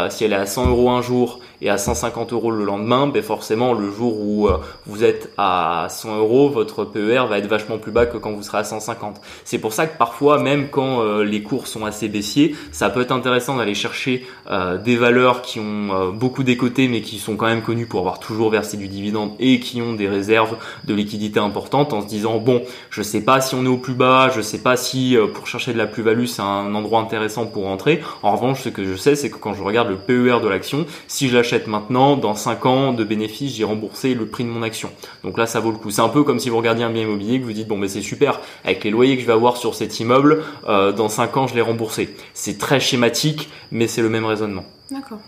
[0.09, 3.21] si elle est à 100 euros un jour et à 150 euros le lendemain, ben
[3.21, 7.77] forcément le jour où euh, vous êtes à 100 euros, votre PER va être vachement
[7.77, 9.21] plus bas que quand vous serez à 150.
[9.45, 13.01] C'est pour ça que parfois, même quand euh, les cours sont assez baissiers, ça peut
[13.01, 17.45] être intéressant d'aller chercher euh, des valeurs qui ont beaucoup d'écotés mais qui sont quand
[17.45, 21.39] même connues pour avoir toujours versé du dividende et qui ont des réserves de liquidité
[21.39, 24.41] importantes en se disant bon, je sais pas si on est au plus bas, je
[24.41, 28.01] sais pas si pour chercher de la plus-value c'est un endroit intéressant pour rentrer.
[28.23, 30.85] En revanche, ce que je sais, c'est que quand je regarde le PER de l'action,
[31.07, 34.63] si je l'achète maintenant, dans 5 ans de bénéfices, j'ai remboursé le prix de mon
[34.63, 34.89] action.
[35.23, 35.91] Donc là, ça vaut le coup.
[35.91, 37.87] C'est un peu comme si vous regardiez un bien immobilier, que vous dites, bon, ben
[37.87, 41.37] c'est super, avec les loyers que je vais avoir sur cet immeuble, euh, dans 5
[41.37, 42.15] ans, je l'ai remboursé.
[42.33, 44.65] C'est très schématique, mais c'est le même raisonnement.
[44.89, 45.19] D'accord.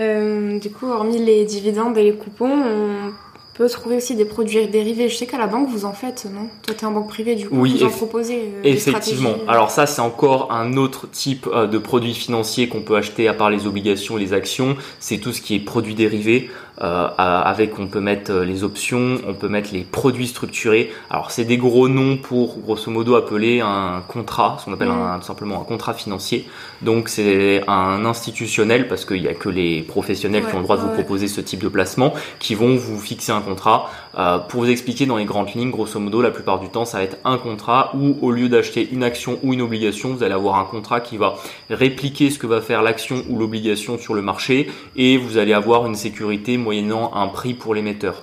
[0.00, 3.12] Euh, du coup, hormis les dividendes et les coupons, on
[3.56, 5.08] peut trouver aussi des produits dérivés.
[5.08, 6.48] Je sais qu'à la banque, vous en faites, non?
[6.62, 9.34] Toi, tu es en banque privée, du coup, oui, vous en proposez euh, Effectivement.
[9.48, 13.50] Alors ça, c'est encore un autre type de produit financier qu'on peut acheter à part
[13.50, 14.76] les obligations et les actions.
[15.00, 16.50] C'est tout ce qui est produits dérivés.
[16.82, 20.92] Euh, avec on peut mettre euh, les options, on peut mettre les produits structurés.
[21.08, 25.18] Alors c'est des gros noms pour grosso modo appeler un contrat, ce qu'on appelle un,
[25.18, 26.46] tout simplement un contrat financier.
[26.82, 30.76] Donc c'est un institutionnel parce qu'il n'y a que les professionnels qui ont le droit
[30.76, 33.90] de vous proposer ce type de placement qui vont vous fixer un contrat.
[34.18, 36.98] Euh, pour vous expliquer dans les grandes lignes, grosso modo, la plupart du temps, ça
[36.98, 40.34] va être un contrat où au lieu d'acheter une action ou une obligation, vous allez
[40.34, 41.34] avoir un contrat qui va
[41.68, 45.86] répliquer ce que va faire l'action ou l'obligation sur le marché et vous allez avoir
[45.86, 48.22] une sécurité moyennant un prix pour l'émetteur.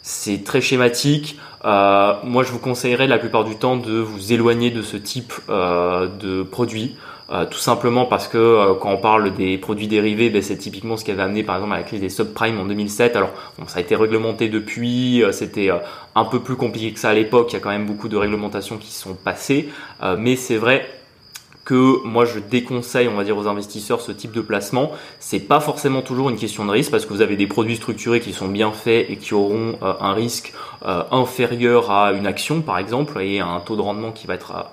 [0.00, 1.38] C'est très schématique.
[1.64, 5.32] Euh, moi, je vous conseillerais la plupart du temps de vous éloigner de ce type
[5.50, 6.96] euh, de produit.
[7.28, 10.96] Euh, tout simplement parce que euh, quand on parle des produits dérivés, ben, c'est typiquement
[10.96, 13.16] ce qui avait amené par exemple à la crise des subprimes en 2007.
[13.16, 13.30] Alors
[13.66, 15.70] ça a été réglementé depuis, euh, c'était
[16.14, 18.16] un peu plus compliqué que ça à l'époque, il y a quand même beaucoup de
[18.16, 19.68] réglementations qui sont passées,
[20.18, 20.86] mais c'est vrai
[21.64, 24.92] que moi je déconseille, on va dire aux investisseurs ce type de placement.
[25.18, 28.20] C'est pas forcément toujours une question de risque parce que vous avez des produits structurés
[28.20, 30.54] qui sont bien faits et qui auront un risque
[31.10, 34.66] inférieur à une action par exemple et un taux de rendement qui va être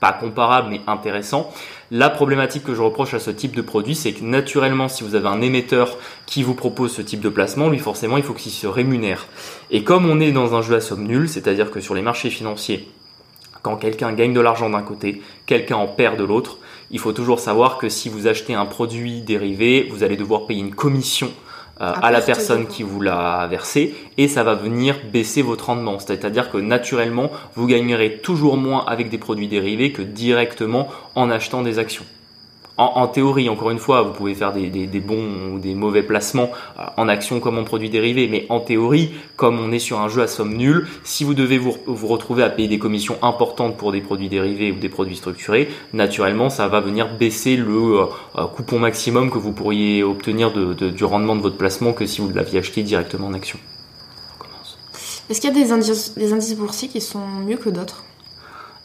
[0.00, 1.52] pas comparable mais intéressant.
[1.90, 5.14] La problématique que je reproche à ce type de produit, c'est que naturellement, si vous
[5.14, 8.52] avez un émetteur qui vous propose ce type de placement, lui forcément, il faut qu'il
[8.52, 9.26] se rémunère.
[9.70, 12.30] Et comme on est dans un jeu à somme nulle, c'est-à-dire que sur les marchés
[12.30, 12.88] financiers,
[13.62, 16.58] quand quelqu'un gagne de l'argent d'un côté, quelqu'un en perd de l'autre,
[16.90, 20.60] il faut toujours savoir que si vous achetez un produit dérivé, vous allez devoir payer
[20.60, 21.30] une commission
[21.80, 25.98] à, la personne qui vous l'a versé et ça va venir baisser votre rendement.
[25.98, 31.62] C'est-à-dire que naturellement, vous gagnerez toujours moins avec des produits dérivés que directement en achetant
[31.62, 32.04] des actions
[32.80, 36.82] en, théorie, encore une fois, vous pouvez faire des, bons ou des mauvais placements euh,
[36.96, 40.22] en action comme en produits dérivés, mais en théorie, comme on est sur un jeu
[40.22, 44.00] à somme nulle, si vous devez vous, retrouver à payer des commissions importantes pour des
[44.00, 48.78] produits dérivés ou des produits structurés, naturellement, ça va venir baisser le euh, euh, coupon
[48.78, 52.82] maximum que vous pourriez obtenir du rendement de votre placement que si vous l'aviez acheté
[52.82, 53.58] directement en action.
[55.28, 58.04] Est-ce qu'il y a des indices, des indices boursiers qui sont mieux que d'autres?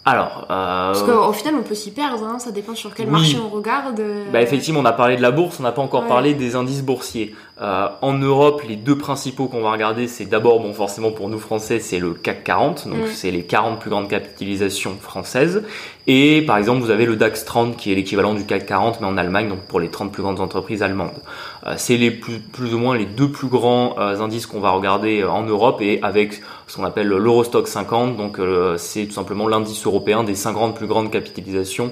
[0.07, 0.93] Alors, euh...
[0.93, 2.23] parce qu'au final, on peut s'y perdre.
[2.25, 4.01] Hein, ça dépend sur quel marché on regarde.
[4.31, 6.83] Bah effectivement, on a parlé de la bourse, on n'a pas encore parlé des indices
[6.83, 7.35] boursiers.
[7.61, 11.39] Euh, en Europe, les deux principaux qu'on va regarder, c'est d'abord, bon, forcément pour nous
[11.39, 13.07] Français, c'est le CAC 40, donc mm.
[13.13, 15.63] c'est les 40 plus grandes capitalisations françaises.
[16.05, 19.07] Et par exemple, vous avez le DAX 30 qui est l'équivalent du CAC 40 mais
[19.07, 21.21] en Allemagne, donc pour les 30 plus grandes entreprises allemandes.
[21.65, 24.71] Euh, c'est les plus, plus ou moins les deux plus grands euh, indices qu'on va
[24.71, 28.39] regarder en Europe et avec ce qu'on appelle l'Eurostock 50, donc
[28.77, 31.91] c'est tout simplement l'indice européen des 50 plus grandes capitalisations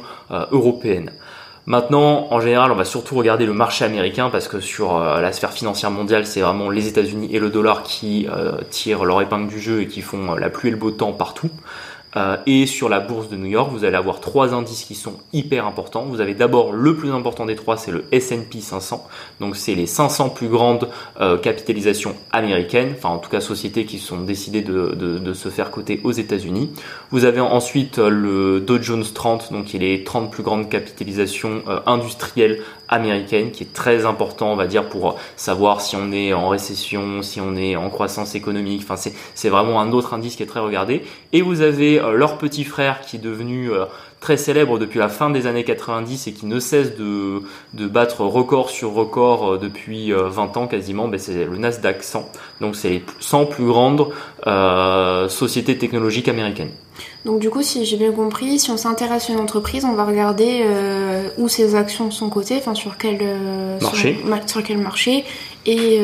[0.51, 1.11] européennes.
[1.65, 5.31] Maintenant, en général, on va surtout regarder le marché américain parce que sur euh, la
[5.31, 9.47] sphère financière mondiale, c'est vraiment les États-Unis et le dollar qui euh, tirent leur épingle
[9.47, 11.49] du jeu et qui font euh, la pluie et le beau temps partout.
[12.15, 15.15] Euh, et sur la bourse de New York, vous allez avoir trois indices qui sont
[15.31, 16.03] hyper importants.
[16.03, 19.07] Vous avez d'abord le plus important des trois, c'est le S&P 500.
[19.39, 23.99] Donc c'est les 500 plus grandes euh, capitalisations américaines, enfin en tout cas sociétés qui
[23.99, 26.69] sont décidées de, se faire coter aux États-Unis.
[27.09, 30.69] Vous avez ensuite euh, le Dow Jones 30, donc qui est les 30 plus grandes
[30.69, 32.61] capitalisations industrielles
[32.93, 37.21] américaines, qui est très important, on va dire, pour savoir si on est en récession,
[37.21, 38.81] si on est en croissance économique.
[38.83, 38.95] Enfin
[39.35, 41.03] c'est vraiment un autre indice qui est très regardé.
[41.31, 43.85] Et vous avez euh, leur petit frère qui est devenu euh,
[44.23, 47.41] très célèbre depuis la fin des années 90 et qui ne cesse de,
[47.73, 52.31] de battre record sur record euh, depuis 20 ans quasiment, ben c'est le Nasdaq 100.
[52.61, 54.07] Donc c'est les 100 plus grandes
[54.47, 56.71] euh, sociétés technologiques américaines.
[57.25, 60.05] Donc du coup, si j'ai bien compris, si on s'intéresse à une entreprise, on va
[60.05, 60.63] regarder
[61.37, 63.17] où ses actions sont cotées, enfin sur quel
[63.81, 65.25] marché, sur, quel marché,
[65.65, 66.01] et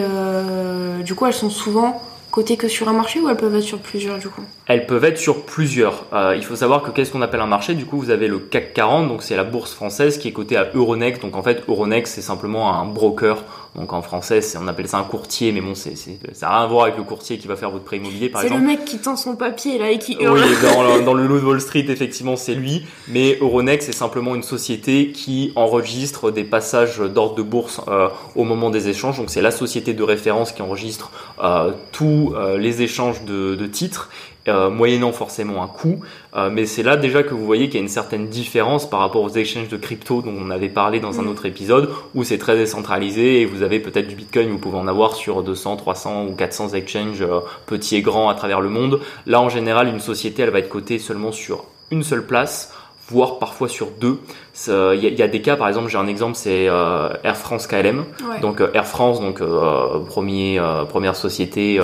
[1.06, 2.02] du coup elles sont souvent
[2.32, 4.44] côté que sur un marché ou elles peuvent être sur plusieurs du coup?
[4.70, 6.06] Elles peuvent être sur plusieurs.
[6.14, 7.74] Euh, il faut savoir que qu'est-ce qu'on appelle un marché?
[7.74, 10.58] Du coup, vous avez le CAC 40, donc c'est la bourse française qui est cotée
[10.58, 11.24] à Euronext.
[11.24, 13.44] Donc en fait, Euronext c'est simplement un broker
[13.76, 16.68] donc en français, on appelle ça un courtier, mais bon, c'est, ça n'a rien à
[16.68, 18.62] voir avec le courtier qui va faire votre prêt immobilier, par exemple.
[18.62, 20.40] C'est le mec qui tend son papier là et qui hurle.
[20.40, 22.84] Oui, dans, dans le lot de Wall Street, effectivement, c'est lui.
[23.08, 28.44] Mais Euronext, c'est simplement une société qui enregistre des passages d'ordre de bourse euh, au
[28.44, 29.18] moment des échanges.
[29.18, 31.12] Donc c'est la société de référence qui enregistre
[31.44, 34.10] euh, tous euh, les échanges de, de titres
[34.48, 36.00] euh, moyennant forcément un coût.
[36.36, 39.02] Euh, mais c'est là déjà que vous voyez qu'il y a une certaine différence par
[39.02, 41.28] rapport aux exchanges de crypto dont on avait parlé dans un mm.
[41.28, 44.88] autre épisode, où c'est très décentralisé et vous avez peut-être du Bitcoin, vous pouvez en
[44.88, 49.02] avoir sur 200, 300 ou 400 exchanges euh, petits et grands à travers le monde.
[49.26, 52.74] Là, en général, une société, elle va être cotée seulement sur une seule place
[53.10, 54.20] voire parfois sur deux.
[54.68, 58.04] Il y, a des cas, par exemple, j'ai un exemple, c'est euh, Air France KLM.
[58.42, 61.80] Donc euh, Air France, donc euh, premier, première société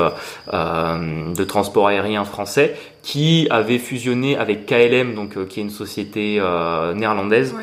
[0.51, 6.41] de transport aérien français, qui avait fusionné avec KLM, donc qui est une société
[6.95, 7.55] néerlandaise.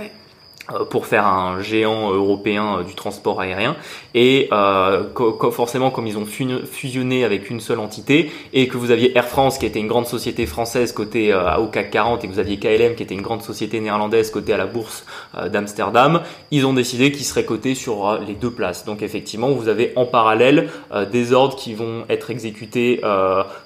[0.90, 3.76] Pour faire un géant européen euh, du transport aérien.
[4.14, 5.04] Et euh,
[5.50, 9.58] forcément comme ils ont fusionné avec une seule entité et que vous aviez Air France
[9.58, 12.58] qui était une grande société française côté euh, au CAC 40 et que vous aviez
[12.58, 15.04] KLM qui était une grande société néerlandaise côté à la bourse
[15.52, 18.84] d'Amsterdam ils ont décidé qu'ils seraient cotés sur les deux places.
[18.84, 20.68] Donc effectivement vous avez en parallèle
[21.10, 23.00] des ordres qui vont être exécutés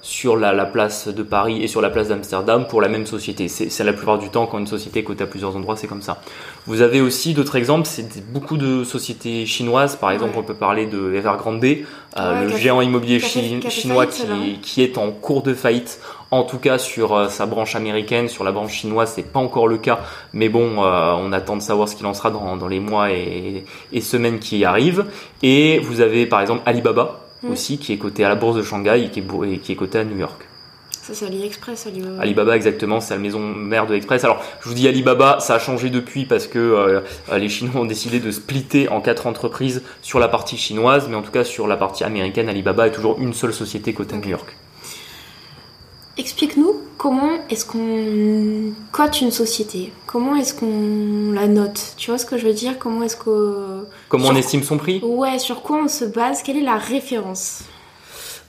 [0.02, 3.48] sur la, place de Paris et sur la place d'Amsterdam pour la même société.
[3.48, 6.02] C'est la plupart du temps quand une société est cotée à plusieurs endroits c'est comme
[6.02, 6.20] ça
[6.66, 10.86] vous avez aussi d'autres exemples, c'est beaucoup de sociétés chinoises, par exemple on peut parler
[10.86, 16.00] de Evergrande, euh, le géant immobilier chinois qui, qui, est en cours de faillite,
[16.30, 19.68] en tout cas sur euh, sa branche américaine, sur la branche chinoise c'est pas encore
[19.68, 20.00] le cas,
[20.32, 23.12] mais bon euh, on attend de savoir ce qu'il en sera dans, dans les mois
[23.12, 25.04] et, et, semaines qui arrivent.
[25.42, 29.04] Et vous avez par exemple Alibaba aussi qui est coté à la bourse de Shanghai
[29.04, 30.45] et qui est, et qui est coté à New York.
[31.06, 32.20] Ça, c'est AliExpress, Alibaba.
[32.20, 34.24] Alibaba, exactement, c'est la maison mère de Express.
[34.24, 37.00] Alors, je vous dis Alibaba, ça a changé depuis parce que euh,
[37.38, 41.22] les Chinois ont décidé de splitter en quatre entreprises sur la partie chinoise, mais en
[41.22, 44.56] tout cas sur la partie américaine, Alibaba est toujours une seule société côté New York.
[46.18, 49.92] Explique-nous comment est-ce qu'on cote une société.
[50.06, 51.94] Comment est-ce qu'on la note?
[51.96, 52.80] Tu vois ce que je veux dire?
[52.80, 53.86] Comment est-ce que...
[54.08, 55.00] Comment on estime son prix?
[55.04, 56.42] Ouais, sur quoi on se base?
[56.42, 57.60] Quelle est la référence?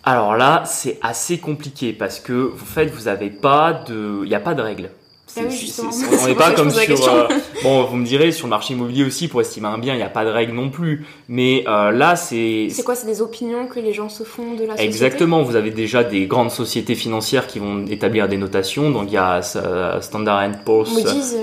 [0.08, 4.36] Alors là, c'est assez compliqué parce que en fait, vous avez pas de, il n'y
[4.36, 4.90] a pas de règles.
[5.36, 5.74] Ah oui,
[6.24, 7.14] on n'est pas comme sur.
[7.14, 7.28] Euh,
[7.62, 10.04] bon, vous me direz sur le marché immobilier aussi pour estimer un bien, il n'y
[10.04, 11.06] a pas de règles non plus.
[11.28, 12.70] Mais euh, là, c'est.
[12.72, 14.86] C'est quoi C'est des opinions que les gens se font de la société?
[14.86, 15.44] Exactement.
[15.44, 18.90] Vous avez déjà des grandes sociétés financières qui vont établir des notations.
[18.90, 20.90] Donc il y a euh, Standard Poor's,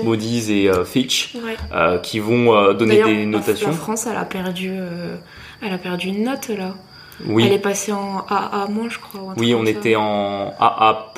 [0.03, 1.37] Moody's, et Fitch
[2.01, 3.67] qui vont donner des notations.
[3.67, 4.73] La France, elle a perdu,
[5.61, 6.73] elle a perdu une note là.
[7.23, 7.45] Oui.
[7.45, 9.33] Elle est passée en AA-, je crois.
[9.37, 11.13] Oui, on était en AA+.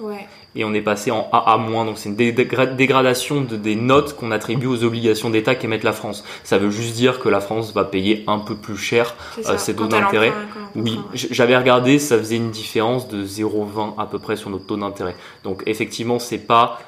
[0.00, 0.26] Ouais.
[0.56, 4.66] Et on est passé en AA-, donc c'est une dégradation de, des notes qu'on attribue
[4.66, 6.24] aux obligations d'État qu'émet la France.
[6.42, 9.14] Ça veut juste dire que la France va payer un peu plus cher
[9.46, 10.32] euh, ses taux d'intérêt.
[10.74, 14.76] Oui, j'avais regardé, ça faisait une différence de 0,20 à peu près sur notre taux
[14.76, 15.14] d'intérêt.
[15.44, 16.80] Donc effectivement, c'est pas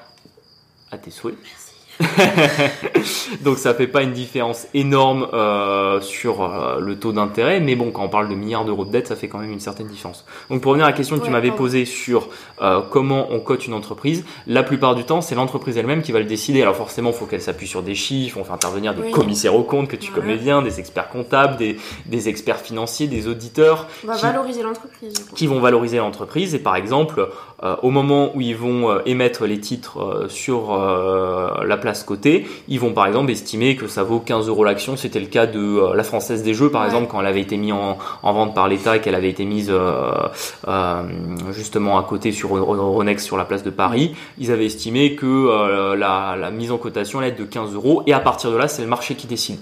[0.91, 1.37] à tes souhaits.
[3.43, 7.91] Donc ça fait pas une différence énorme euh, sur euh, le taux d'intérêt, mais bon,
[7.91, 10.25] quand on parle de milliards d'euros de dette, ça fait quand même une certaine différence.
[10.49, 12.29] Donc pour revenir à la question que tu m'avais posée sur
[12.63, 16.21] euh, comment on cote une entreprise, la plupart du temps, c'est l'entreprise elle-même qui va
[16.21, 16.63] le décider.
[16.63, 19.63] Alors forcément, il faut qu'elle s'appuie sur des chiffres, on fait intervenir des commissaires aux
[19.63, 23.89] comptes que tu connais bien, des experts comptables, des, des experts financiers, des auditeurs.
[24.05, 25.15] On va valoriser l'entreprise.
[25.35, 27.29] Qui vont valoriser l'entreprise et par exemple,
[27.83, 33.07] au moment où ils vont émettre les titres sur la plateforme côté, ils vont par
[33.07, 34.97] exemple estimer que ça vaut 15 euros l'action.
[34.97, 37.57] C'était le cas de euh, la Française des Jeux, par exemple, quand elle avait été
[37.57, 40.13] mise en, vente par l'État et qu'elle avait été mise euh,
[40.69, 41.03] euh,
[41.53, 44.15] justement à côté sur Euronext sur la place de Paris.
[44.39, 48.21] Ils avaient estimé que la, mise en cotation allait être de 15 euros et à
[48.21, 49.59] partir de là, c'est le marché qui décide.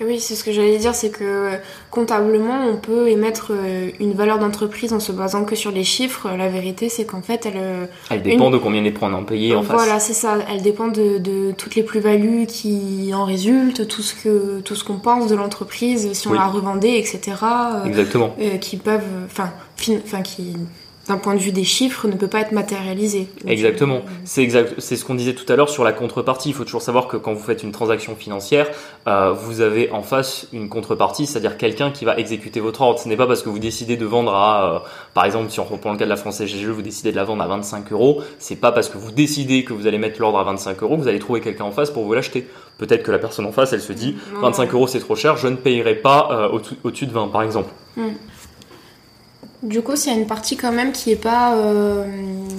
[0.00, 1.50] oui, c'est ce que j'allais dire, c'est que
[1.90, 3.52] comptablement, on peut émettre
[4.00, 6.28] une valeur d'entreprise en se basant que sur les chiffres.
[6.36, 7.88] La vérité, c'est qu'en fait, elle.
[8.10, 9.76] Elle dépend de combien les prendre en payé en face.
[9.76, 10.38] Voilà, c'est ça.
[10.50, 14.84] Elle dépend de, de toutes les plus-values qui en résultent, tout ce que tout ce
[14.84, 17.18] qu'on pense de l'entreprise, si on la revendait, etc.
[17.42, 18.36] Euh, Exactement.
[18.38, 19.50] Euh, qui peuvent, enfin,
[20.04, 20.54] enfin qui
[21.08, 23.28] d'un point de vue des chiffres, ne peut pas être matérialisé.
[23.46, 24.02] Exactement.
[24.24, 26.48] C'est exact, c'est ce qu'on disait tout à l'heure sur la contrepartie.
[26.48, 28.68] Il faut toujours savoir que quand vous faites une transaction financière,
[29.06, 32.98] euh, vous avez en face une contrepartie, c'est-à-dire quelqu'un qui va exécuter votre ordre.
[32.98, 34.78] Ce n'est pas parce que vous décidez de vendre à, euh,
[35.14, 37.24] par exemple, si on reprend le cas de la Française GGE, vous décidez de la
[37.24, 38.22] vendre à 25 euros.
[38.40, 41.02] C'est pas parce que vous décidez que vous allez mettre l'ordre à 25 euros que
[41.02, 42.48] vous allez trouver quelqu'un en face pour vous l'acheter.
[42.78, 45.46] Peut-être que la personne en face, elle se dit, 25 euros c'est trop cher, je
[45.46, 47.70] ne payerai pas euh, au-dessus de 20, par exemple.
[47.96, 48.10] Hmm.
[49.62, 52.04] Du coup, s'il y a une partie quand même qui est pas, euh,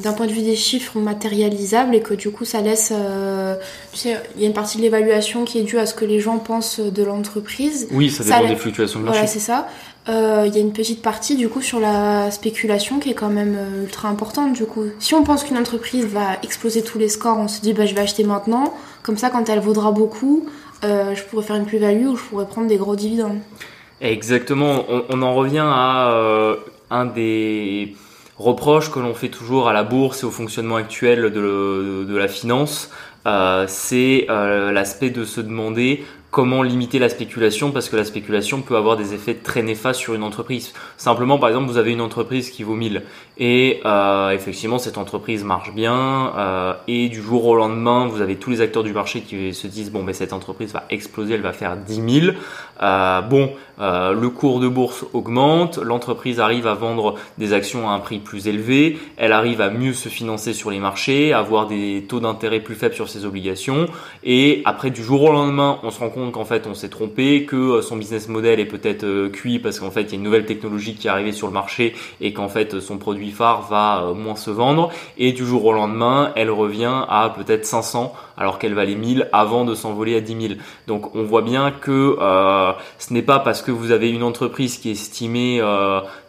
[0.03, 2.91] d'un point de vue des chiffres, matérialisable et que du coup ça laisse...
[2.93, 3.55] Euh,
[4.03, 6.39] il y a une partie de l'évaluation qui est due à ce que les gens
[6.39, 7.87] pensent de l'entreprise.
[7.91, 9.19] Oui, ça dépend des fluctuations de marché.
[9.19, 9.67] Voilà, c'est ça.
[10.09, 13.29] Euh, il y a une petite partie du coup sur la spéculation qui est quand
[13.29, 14.85] même ultra importante du coup.
[14.99, 17.93] Si on pense qu'une entreprise va exploser tous les scores, on se dit bah je
[17.93, 20.45] vais acheter maintenant, comme ça quand elle vaudra beaucoup,
[20.81, 23.39] je pourrais faire une plus-value ou je pourrais prendre des gros dividendes.
[23.99, 26.55] Exactement, on, on en revient à
[26.89, 27.95] un des
[28.37, 32.91] reproches que l'on fait toujours à la bourse et au fonctionnement actuel de, la finance,
[33.25, 36.05] euh, c'est euh, l'aspect de se demander
[36.37, 40.13] comment limiter la spéculation parce que la spéculation peut avoir des effets très néfastes sur
[40.13, 40.73] une entreprise.
[40.97, 43.03] Simplement, par exemple, vous avez une entreprise qui vaut 1000
[43.37, 48.35] et euh, effectivement cette entreprise marche bien euh, et du jour au lendemain, vous avez
[48.35, 51.41] tous les acteurs du marché qui se disent bon, ben cette entreprise va exploser, elle
[51.41, 52.35] va faire 10 000.
[52.81, 57.93] Euh, bon, euh, le cours de bourse augmente, l'entreprise arrive à vendre des actions à
[57.93, 61.67] un prix plus élevé, elle arrive à mieux se financer sur les marchés, à avoir
[61.67, 63.87] des taux d'intérêt plus faibles sur ses obligations
[64.23, 67.45] et après du jour au lendemain, on se rend compte qu'en fait on s'est trompé,
[67.45, 70.15] que euh, son business model est peut-être euh, cuit parce qu'en fait il y a
[70.15, 73.67] une nouvelle technologie qui est arrivée sur le marché et qu'en fait son produit phare
[73.69, 78.57] va moins se vendre et du jour au lendemain elle revient à peut-être 500 alors
[78.59, 80.53] qu'elle valait 1000 avant de s'envoler à 10 000.
[80.87, 82.17] Donc on voit bien que
[82.99, 85.61] ce n'est pas parce que vous avez une entreprise qui est estimée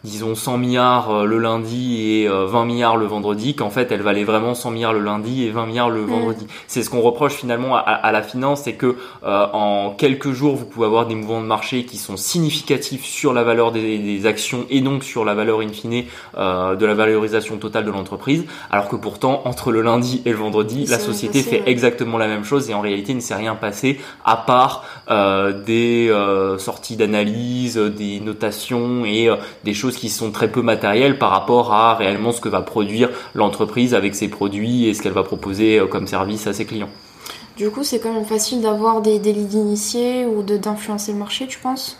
[0.03, 4.53] disons 100 milliards le lundi et 20 milliards le vendredi qu'en fait elle valait vraiment
[4.53, 6.05] 100 milliards le lundi et 20 milliards le mmh.
[6.05, 6.47] vendredi.
[6.67, 10.55] C'est ce qu'on reproche finalement à, à, la finance, c'est que en en quelques jours,
[10.55, 14.65] vous pouvez avoir des mouvements de marché qui sont significatifs sur la valeur des, actions
[14.69, 16.03] et donc sur la valeur in fine
[16.37, 20.37] euh, de la valorisation totale de l'entreprise, alors que pourtant, entre le lundi et le
[20.37, 23.55] vendredi, la société fait exactement la même chose et en réalité, il ne s'est rien
[23.55, 29.29] passé à part euh, des euh, sorties d'analyse, des notations et
[29.63, 33.09] des choses qui sont très peu matérielles par rapport à réellement ce que va produire
[33.33, 36.89] l'entreprise avec ses produits et ce qu'elle va proposer comme service à ses clients.
[37.57, 41.59] Du coup, c'est quand même facile d'avoir des délits d'initiés ou d'influencer le marché, tu
[41.59, 41.99] penses?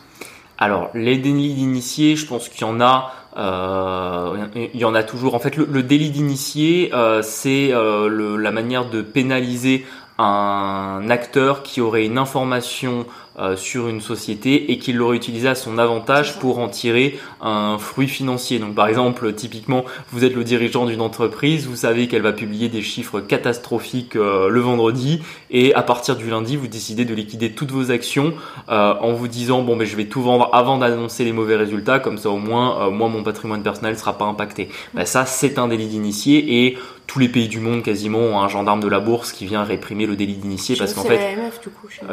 [0.57, 3.13] Alors, les délits d'initiés, je pense qu'il y en a.
[3.37, 5.35] Euh, il y en a toujours.
[5.35, 9.85] En fait, le, délit d'initié, euh, c'est euh, la manière de pénaliser
[10.17, 13.05] un acteur qui aurait une information
[13.39, 17.77] euh, sur une société et qu'il l'aurait utilisé à son avantage pour en tirer un
[17.77, 18.59] fruit financier.
[18.59, 22.67] Donc par exemple, typiquement, vous êtes le dirigeant d'une entreprise, vous savez qu'elle va publier
[22.67, 25.21] des chiffres catastrophiques euh, le vendredi
[25.51, 28.33] et à partir du lundi, vous décidez de liquider toutes vos actions
[28.69, 31.99] euh, en vous disant bon mais je vais tout vendre avant d'annoncer les mauvais résultats,
[31.99, 34.69] comme ça au moins moi mon patrimoine personnel sera pas impacté.
[34.93, 36.77] Ben, ça c'est un délit d'initié et
[37.09, 40.05] tous les pays du monde quasiment ont un gendarme de la bourse qui vient réprimer
[40.05, 41.19] le délit d'initié parce qu'en fait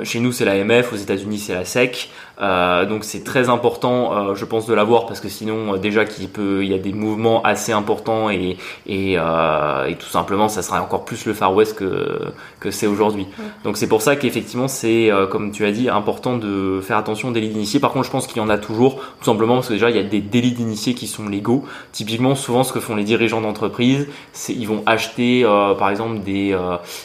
[0.05, 4.35] chez nous c'est l'AMF, aux États-Unis c'est la SEC euh, donc c'est très important, euh,
[4.35, 6.93] je pense, de l'avoir parce que sinon euh, déjà qu'il peut, il y a des
[6.93, 8.57] mouvements assez importants et
[8.87, 12.21] et, et, tout simplement ça sera encore plus le Far West que
[12.61, 13.27] que c'est aujourd'hui.
[13.65, 17.33] Donc c'est pour ça qu'effectivement c'est comme tu as dit important de faire attention aux
[17.33, 17.81] délits d'initiés.
[17.81, 19.97] Par contre je pense qu'il y en a toujours tout simplement parce que déjà il
[19.97, 21.65] y a des délits d'initiés qui sont légaux.
[21.93, 25.43] Typiquement souvent ce que font les dirigeants d'entreprise, c'est ils vont acheter
[25.79, 26.57] par exemple des,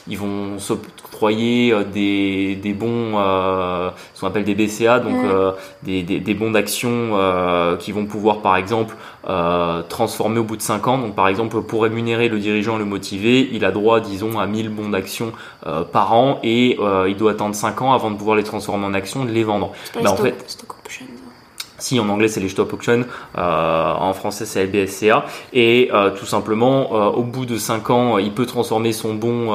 [0.08, 3.14] ils vont s'octroyer des des bons,
[4.14, 5.52] ce qu'on appelle des BCA donc euh,
[5.84, 8.96] des, des, bons d'action euh, qui vont pouvoir par exemple
[9.28, 10.98] euh, transformer au bout de 5 ans.
[10.98, 14.70] Donc par exemple pour rémunérer le dirigeant le motiver, il a droit disons à 1000
[14.70, 15.32] bons d'action
[15.92, 19.24] par an et il doit attendre 5 ans avant de pouvoir les transformer en actions
[19.24, 19.72] et de les vendre.
[20.02, 20.58] Bah, en fait,
[21.82, 23.06] si en anglais c'est les stock options,
[23.38, 28.18] euh, en français c'est LBSCA, et euh, tout simplement euh, au bout de 5 ans
[28.18, 29.52] il peut transformer son bon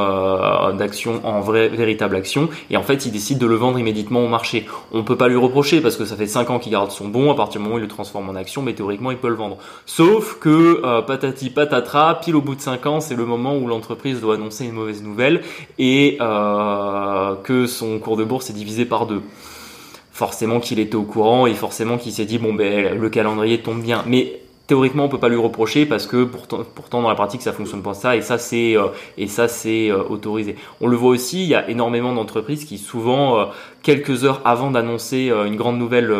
[0.76, 4.28] d'action en vrai, véritable action, et en fait il décide de le vendre immédiatement au
[4.28, 4.66] marché.
[4.92, 7.30] On peut pas lui reprocher parce que ça fait 5 ans qu'il garde son bon,
[7.30, 9.34] à partir du moment où il le transforme en action, mais théoriquement il peut le
[9.34, 9.58] vendre.
[9.86, 14.20] Sauf que patati patatra, pile au bout de 5 ans c'est le moment où l'entreprise
[14.20, 15.42] doit annoncer une mauvaise nouvelle
[15.78, 19.22] et que son cours de bourse est divisé par deux
[20.16, 23.82] forcément qu'il était au courant et forcément qu'il s'est dit bon ben le calendrier tombe
[23.82, 24.02] bien.
[24.06, 27.82] Mais théoriquement on peut pas lui reprocher parce que pourtant, dans la pratique ça fonctionne
[27.82, 28.88] pas ça et ça c'est euh,
[29.18, 30.56] et ça c'est euh, autorisé.
[30.80, 33.44] On le voit aussi, il y a énormément d'entreprises qui souvent euh,
[33.86, 36.12] quelques heures avant d'annoncer une grande nouvelle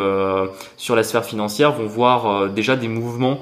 [0.77, 3.41] sur la sphère financière vont voir déjà des mouvements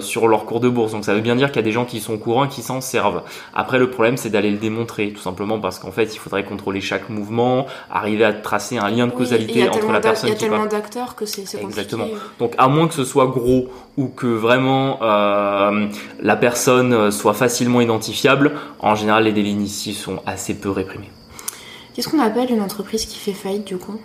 [0.00, 0.92] sur leur cours de bourse.
[0.92, 2.48] Donc ça veut bien dire qu'il y a des gens qui sont au courant et
[2.48, 3.22] qui s'en servent.
[3.54, 6.82] Après le problème c'est d'aller le démontrer tout simplement parce qu'en fait il faudrait contrôler
[6.82, 10.44] chaque mouvement, arriver à tracer un lien de causalité entre la personne qui Il y
[10.44, 12.08] a tellement d'acteurs que c'est Exactement.
[12.38, 15.86] Donc à moins que ce soit gros ou que vraiment euh,
[16.20, 21.08] la personne soit facilement identifiable, en général les délits initiés sont assez peu réprimés.
[21.94, 24.00] Qu'est-ce qu'on appelle une entreprise qui fait faillite du coup?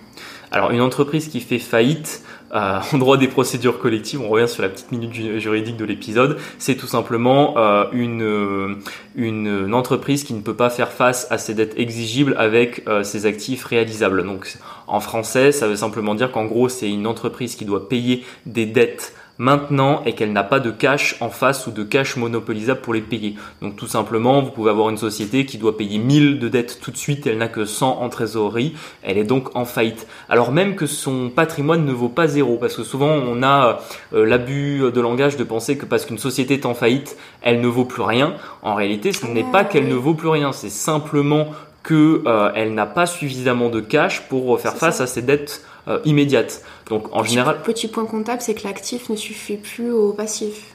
[0.52, 2.24] Alors une entreprise qui fait faillite,
[2.54, 6.38] euh, en droit des procédures collectives, on revient sur la petite minute juridique de l'épisode,
[6.58, 8.82] c'est tout simplement euh, une,
[9.16, 13.66] une, entreprise qui ne peut pas faire face à ses dettes exigibles avec ses actifs
[13.66, 14.26] réalisables.
[14.26, 14.58] Donc
[14.88, 18.66] en français, ça veut simplement dire qu'en gros, c'est une entreprise qui doit payer des
[18.66, 22.94] dettes maintenant et qu'elle n'a pas de cash en face ou de cash monopolisable pour
[22.94, 23.36] les payer.
[23.62, 26.92] Donc tout simplement, vous pouvez avoir une société qui doit payer 1000 de dettes tout
[26.92, 28.74] de suite, elle n'a que 100 en trésorerie,
[29.04, 30.08] elle est donc en faillite.
[30.30, 33.80] Alors même que son patrimoine ne vaut pas zéro, parce que souvent on a
[34.14, 37.68] euh, l'abus de langage de penser que parce qu'une société est en faillite, elle ne
[37.68, 38.36] vaut plus rien.
[38.62, 41.48] En réalité, ce n'est pas qu'elle ne vaut plus rien, c'est simplement
[41.88, 46.64] qu'elle euh, n'a pas suffisamment de cash pour faire face à ses dettes euh, immédiates.
[46.90, 47.62] Donc en général.
[47.64, 50.74] Petit point comptable, c'est que l'actif ne suffit plus au passif.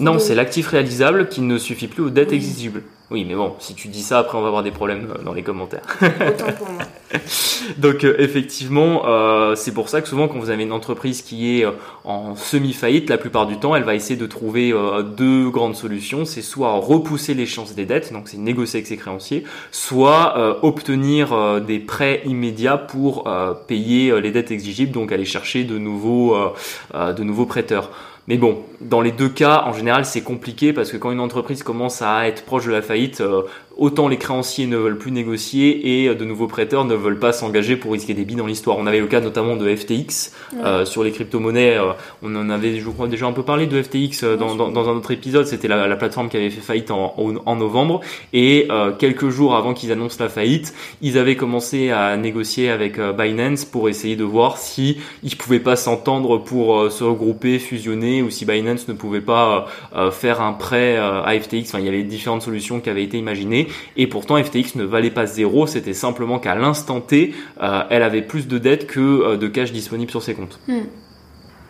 [0.00, 2.82] non, c'est l'actif réalisable qui ne suffit plus aux dettes exigibles.
[3.08, 5.32] Oui, mais bon, si tu dis ça, après on va avoir des problèmes euh, dans
[5.32, 5.84] les commentaires.
[6.02, 6.82] Autant pour moi.
[7.78, 11.60] Donc euh, effectivement, euh, c'est pour ça que souvent quand vous avez une entreprise qui
[11.60, 11.66] est
[12.02, 14.74] en semi-faillite, la plupart du temps, elle va essayer de trouver
[15.16, 16.24] deux grandes solutions.
[16.24, 21.78] C'est soit repousser l'échéance des dettes, donc c'est négocier avec ses créanciers, soit obtenir des
[21.78, 23.28] prêts immédiats pour
[23.66, 26.36] payer les dettes exigibles, donc aller chercher de nouveaux,
[26.94, 27.90] de nouveaux prêteurs.
[28.28, 31.62] Mais bon, dans les deux cas, en général, c'est compliqué parce que quand une entreprise
[31.62, 33.42] commence à être proche de la faillite, euh,
[33.76, 37.76] autant les créanciers ne veulent plus négocier et de nouveaux prêteurs ne veulent pas s'engager
[37.76, 38.78] pour risquer des billes dans l'histoire.
[38.78, 40.32] On avait le cas notamment de FTX
[40.84, 41.78] sur les crypto-monnaies.
[42.22, 45.10] on en avait, je crois, déjà un peu parlé de FTX dans, dans, un autre
[45.10, 45.46] épisode.
[45.46, 48.00] C'était la, la, plateforme qui avait fait faillite en, en, novembre
[48.32, 48.68] et
[48.98, 53.88] quelques jours avant qu'ils annoncent la faillite, ils avaient commencé à négocier avec Binance pour
[53.88, 58.88] essayer de voir si ils pouvaient pas s'entendre pour se regrouper, fusionner ou si Binance
[58.88, 59.66] ne pouvait pas
[60.12, 61.68] faire un prêt à FTX.
[61.68, 63.65] Enfin, il y avait différentes solutions qui avaient été imaginées
[63.96, 68.22] et pourtant FTX ne valait pas zéro, c'était simplement qu'à l'instant T, euh, elle avait
[68.22, 70.58] plus de dettes que euh, de cash disponible sur ses comptes.
[70.68, 70.84] Hmm.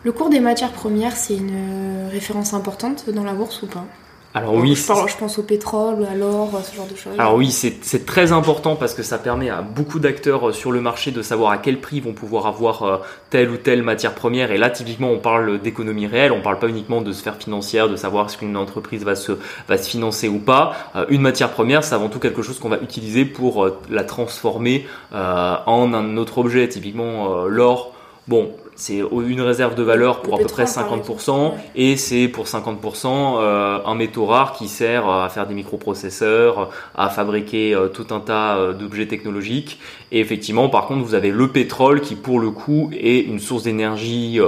[0.03, 3.85] Le cours des matières premières, c'est une référence importante dans la bourse ou pas?
[4.33, 7.13] Alors oui, je, pense au pétrole, à l'or, ce genre de choses.
[7.17, 10.81] Alors oui, c'est très important parce que ça permet à beaucoup d'acteurs euh, sur le
[10.81, 12.97] marché de savoir à quel prix ils vont pouvoir avoir euh,
[13.29, 14.51] telle ou telle matière première.
[14.51, 17.95] Et là, typiquement, on parle d'économie réelle, on parle pas uniquement de sphère financière, de
[17.95, 19.31] savoir si une entreprise va se,
[19.67, 20.75] va se financer ou pas.
[20.95, 24.85] Euh, une matière première, c'est avant tout quelque chose qu'on va utiliser pour la transformer
[25.13, 26.67] en un autre objet.
[26.67, 27.93] Typiquement, l'or,
[28.27, 33.07] bon, c'est une réserve de valeur pour à peu près 50% et c'est pour 50%
[33.07, 38.19] euh, un métaux rare qui sert à faire des microprocesseurs, à fabriquer euh, tout un
[38.19, 39.79] tas euh, d'objets technologiques.
[40.11, 43.63] Et effectivement, par contre, vous avez le pétrole qui pour le coup est une source
[43.63, 44.39] d'énergie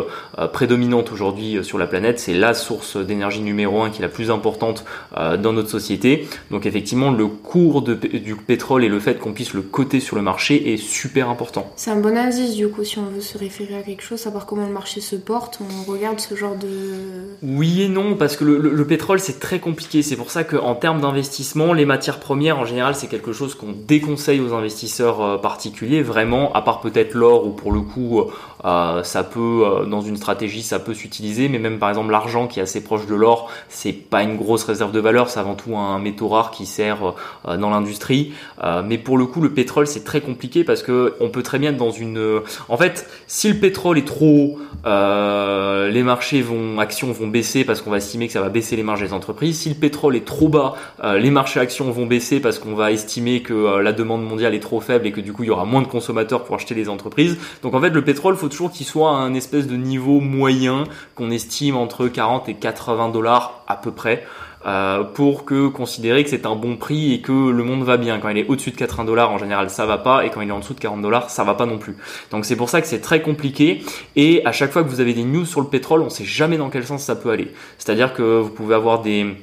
[0.54, 2.18] prédominante aujourd'hui sur la planète.
[2.18, 4.86] C'est la source d'énergie numéro un qui est la plus importante
[5.18, 6.30] dans notre société.
[6.50, 10.16] Donc effectivement, le cours de, du pétrole et le fait qu'on puisse le coter sur
[10.16, 11.70] le marché est super important.
[11.76, 14.46] C'est un bon indice du coup si on veut se référer à quelque chose savoir
[14.46, 16.68] comment le marché se porte On regarde ce genre de...
[17.42, 20.02] Oui et non, parce que le, pétrole c'est très compliqué.
[20.02, 23.72] C'est pour ça qu'en termes d'investissement, les matières premières en général c'est quelque chose qu'on
[23.72, 28.22] déconseille aux investisseurs euh, particuliers, vraiment, à part peut-être l'or ou pour le coup
[28.66, 32.48] euh, ça peut, euh, dans une stratégie, ça peut s'utiliser, mais même par exemple l'argent
[32.48, 35.56] qui est assez proche de l'or, c'est pas une grosse réserve de valeur, c'est avant
[35.56, 37.14] tout un métaux rare qui sert
[37.46, 38.34] dans l'industrie.
[38.86, 41.72] mais pour le coup, le pétrole c'est très compliqué parce que on peut très bien
[41.72, 42.42] être dans une...
[42.68, 47.82] En fait, si le pétrole est trop euh, les marchés vont, actions vont baisser parce
[47.82, 49.60] qu'on va estimer que ça va baisser les marges des entreprises.
[49.60, 52.92] Si le pétrole est trop bas, euh, les marchés actions vont baisser parce qu'on va
[52.92, 55.50] estimer que euh, la demande mondiale est trop faible et que du coup il y
[55.50, 57.38] aura moins de consommateurs pour acheter les entreprises.
[57.62, 60.84] Donc en fait le pétrole, faut toujours qu'il soit à un espèce de niveau moyen
[61.16, 64.26] qu'on estime entre 40 et 80 dollars à peu près.
[64.66, 68.20] Euh, pour que considérer que c'est un bon prix et que le monde va bien.
[68.20, 70.50] Quand il est au-dessus de 80 dollars, en général, ça va pas, et quand il
[70.50, 71.96] est en dessous de 40 dollars, ça va pas non plus.
[72.32, 73.82] Donc c'est pour ça que c'est très compliqué.
[74.18, 76.58] Et à chaque fois que vous avez des news sur le pétrole, on sait jamais
[76.58, 77.54] dans quel sens ça peut aller.
[77.78, 79.34] C'est-à-dire que vous pouvez avoir des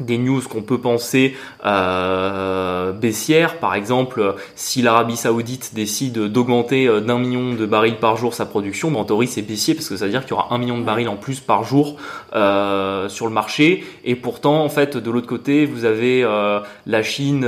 [0.00, 3.58] des news qu'on peut penser euh, baissières.
[3.58, 8.46] Par exemple, si l'Arabie Saoudite décide d'augmenter euh, d'un million de barils par jour sa
[8.46, 10.58] production, ben, en théorie c'est baissier parce que ça veut dire qu'il y aura un
[10.58, 11.96] million de barils en plus par jour
[12.34, 13.84] euh, sur le marché.
[14.04, 17.46] Et pourtant, en fait, de l'autre côté, vous avez euh, la Chine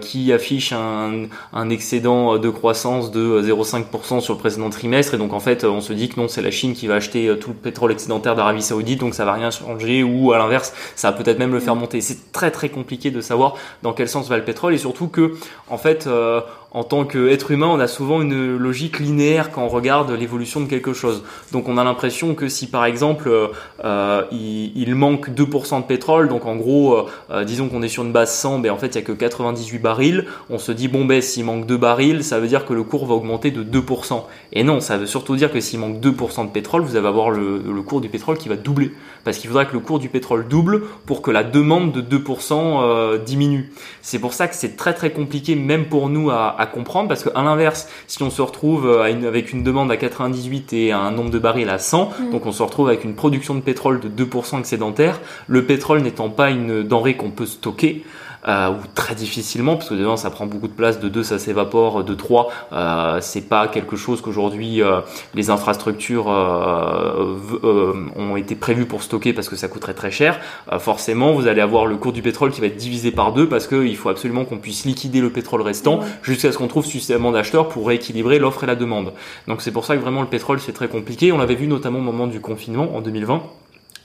[0.00, 5.14] qui affiche un, un, excédent de croissance de 0,5% sur le précédent trimestre.
[5.14, 7.36] Et donc en fait, on se dit que non, c'est la Chine qui va acheter
[7.40, 10.02] tout le pétrole excédentaire d'Arabie Saoudite, donc ça va rien changer.
[10.02, 13.20] Ou à l'inverse, ça va peut-être même le faire monter c'est très très compliqué de
[13.20, 15.34] savoir dans quel sens va le pétrole et surtout que
[15.68, 16.40] en fait euh,
[16.72, 20.66] en tant qu'être humain, on a souvent une logique linéaire quand on regarde l'évolution de
[20.66, 21.24] quelque chose.
[21.50, 23.48] Donc on a l'impression que si par exemple euh,
[23.84, 28.04] euh il, manque 2% de pétrole, donc en gros, euh, euh, disons qu'on est sur
[28.04, 30.88] une base 100, ben en fait il y a que 98 barils, on se dit
[30.88, 33.64] bon ben s'il manque 2 barils, ça veut dire que le cours va augmenter de
[33.64, 34.22] 2%.
[34.52, 37.30] Et non, ça veut surtout dire que s'il manque 2% de pétrole, vous allez avoir
[37.30, 38.92] le, le, cours du pétrole qui va doubler.
[39.24, 43.22] Parce qu'il faudra que le cours du pétrole double pour que la demande de 2%
[43.24, 43.72] diminue.
[44.02, 47.24] C'est pour ça que c'est très très compliqué même pour nous à à comprendre parce
[47.24, 51.30] qu'à l'inverse, si on se retrouve euh, avec une demande à 98 et un nombre
[51.30, 52.30] de barils à 100, mm.
[52.30, 56.28] donc on se retrouve avec une production de pétrole de 2% excédentaire, le pétrole n'étant
[56.28, 58.04] pas une denrée qu'on peut stocker,
[58.48, 61.38] euh, ou très difficilement, parce que dedans ça prend beaucoup de place, de 2 ça
[61.38, 65.00] s'évapore, de 3 euh, c'est pas quelque chose qu'aujourd'hui euh,
[65.34, 70.40] les infrastructures euh, ont été prévues pour stocker parce que ça coûterait très cher.
[70.78, 73.66] forcément, vous allez avoir le cours du pétrole qui va être divisé par deux parce
[73.66, 77.68] qu'il faut absolument qu'on puisse liquider le pétrole restant jusqu'à ce qu'on trouve suffisamment d'acheteurs
[77.68, 79.12] pour rééquilibrer l'offre et la demande.
[79.48, 81.32] Donc c'est pour ça que vraiment le pétrole c'est très compliqué.
[81.32, 83.42] On l'avait vu notamment au moment du confinement en 2020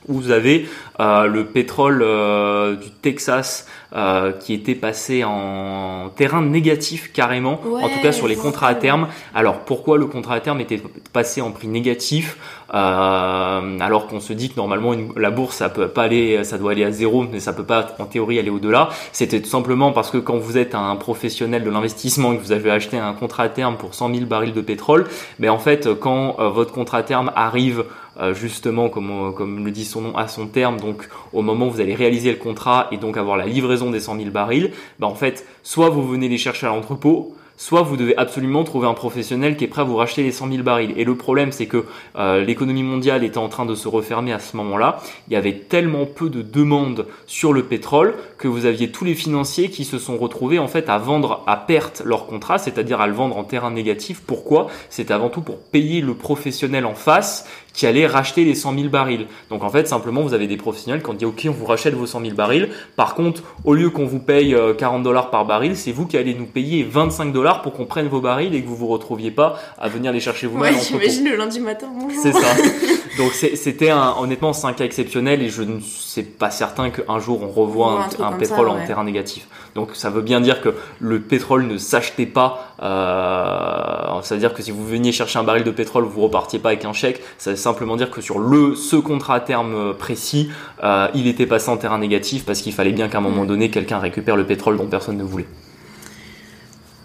[0.08, 0.68] où vous avez
[0.99, 7.89] euh, le pétrole euh, du Texas euh, qui était passé en terrain négatif carrément, en
[7.89, 9.08] tout cas sur les contrats à terme.
[9.34, 10.82] Alors pourquoi le contrat à terme était
[11.14, 12.38] passé en prix négatif?
[12.76, 16.84] Alors qu'on se dit que normalement la bourse ça peut pas aller, ça doit aller
[16.84, 18.90] à zéro, mais ça peut pas en théorie aller au-delà.
[19.12, 22.52] C'était tout simplement parce que quand vous êtes un professionnel de l'investissement et que vous
[22.52, 25.06] avez acheté un contrat terme pour 100 000 barils de pétrole,
[25.40, 27.86] mais ben, en fait quand votre contrat terme arrive
[28.18, 30.80] euh, justement, comme, le dit son nom, à son terme.
[30.80, 33.90] Donc, au moment où vous allez réaliser le contrat et donc avoir la livraison livraison
[33.90, 37.82] des 100 000 barils, bah en fait, soit vous venez les chercher à l'entrepôt, soit
[37.82, 40.64] vous devez absolument trouver un professionnel qui est prêt à vous racheter les 100 000
[40.64, 40.93] barils.
[40.97, 41.86] Et le problème, c'est que
[42.18, 44.99] euh, l'économie mondiale était en train de se refermer à ce moment-là.
[45.28, 49.16] Il y avait tellement peu de demandes sur le pétrole que vous aviez tous les
[49.16, 53.08] financiers qui se sont retrouvés en fait à vendre à perte leur contrat, c'est-à-dire à
[53.08, 54.22] le vendre en terrain négatif.
[54.26, 54.68] Pourquoi?
[54.89, 58.90] C'est avant tout pour payer le professionnel en face qui allait racheter les 100 000
[58.90, 59.28] barils.
[59.50, 61.94] Donc en fait, simplement, vous avez des professionnels qui ont dit, OK, on vous rachète
[61.94, 62.70] vos 100 000 barils.
[62.96, 66.18] Par contre, au lieu qu'on vous paye 40 euh, dollars par baril, c'est vous qui
[66.18, 69.32] allez nous payer 25 dollars pour qu'on prenne vos barils et que vous vous retrouviez
[69.32, 70.74] pas à venir les chercher vous-même.
[70.74, 72.22] Ouais, j'imagine le lundi matin, bonjour.
[72.22, 72.40] C'est ça.
[73.18, 77.20] Donc c'était un, honnêtement, c'est un cas exceptionnel et je ne suis pas certain qu'un
[77.20, 79.48] jour on revoit un, pétrole en terrain négatif.
[79.74, 82.75] Donc ça veut bien dire que le pétrole ne s'achetait pas.
[82.82, 86.60] Euh, ça veut dire que si vous veniez chercher un baril de pétrole, vous repartiez
[86.60, 87.22] pas avec un chèque.
[87.38, 90.50] Ça veut simplement dire que sur le ce contrat à terme précis,
[90.84, 93.48] euh, il était passé en terrain négatif parce qu'il fallait bien qu'à un moment mm.
[93.48, 95.48] donné, quelqu'un récupère le pétrole dont personne ne voulait.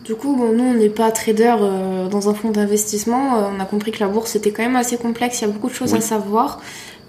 [0.05, 3.37] Du coup, bon, nous, on n'est pas trader euh, dans un fonds d'investissement.
[3.37, 5.41] Euh, on a compris que la bourse était quand même assez complexe.
[5.41, 6.59] Il y a beaucoup de choses à savoir.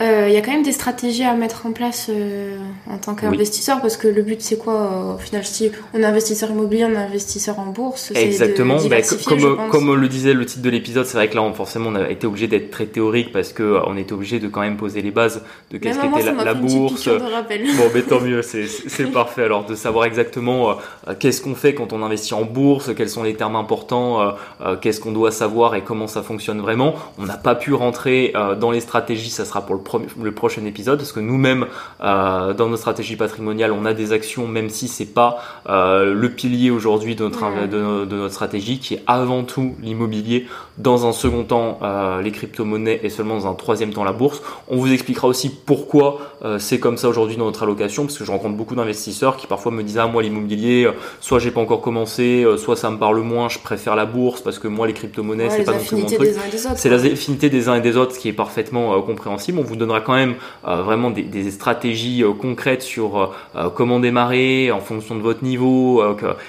[0.02, 2.58] Euh, il y a quand même des stratégies à mettre en place euh,
[2.90, 6.06] en tant qu'investisseur parce que le but c'est quoi euh, au final si on est
[6.06, 8.12] investisseur immobilier, on est investisseur en bourse.
[8.16, 8.78] Exactement.
[8.90, 8.98] Bah,
[9.28, 12.10] comme, comme le disait le titre de l'épisode, c'est vrai que là forcément on a
[12.10, 15.12] été obligé d'être très théorique parce que on était obligé de quand même poser les
[15.12, 17.08] bases de qu'est-ce qu'était la, la bourse.
[17.08, 19.44] Bon, mais tant mieux, c'est parfait.
[19.44, 20.78] Alors de savoir exactement
[21.20, 24.36] qu'est-ce qu'on fait quand on investit en bourse, quels sont les termes importants,
[24.82, 26.96] qu'est-ce qu'on doit savoir et comment ça fonctionne vraiment.
[27.20, 31.00] On n'a pas pu rentrer dans les stratégies, ça sera pour le le prochain épisode,
[31.00, 31.68] parce que nous-mêmes,
[32.02, 35.40] euh, dans notre stratégie patrimoniale, on a des actions, même si c'est pas
[35.70, 41.06] euh, le pilier aujourd'hui de notre, de, notre stratégie, qui est avant tout l'immobilier, dans
[41.06, 44.42] un second temps euh, les crypto-monnaies et seulement dans un troisième temps la bourse.
[44.68, 46.20] On vous expliquera aussi pourquoi
[46.58, 49.72] c'est comme ça aujourd'hui dans notre allocation, parce que je rencontre beaucoup d'investisseurs qui parfois
[49.72, 50.90] me disent ah moi l'immobilier,
[51.20, 54.58] soit j'ai pas encore commencé, soit ça me parle moins, je préfère la bourse parce
[54.58, 56.30] que moi les crypto-monnaies c'est pas non plus mon truc.
[56.76, 59.60] C'est la affinité des uns et des autres, ce qui est parfaitement compréhensible.
[59.60, 60.36] On vous donnera quand même
[60.68, 66.04] euh, vraiment des, stratégies euh, concrètes sur euh, comment démarrer en fonction de votre niveau,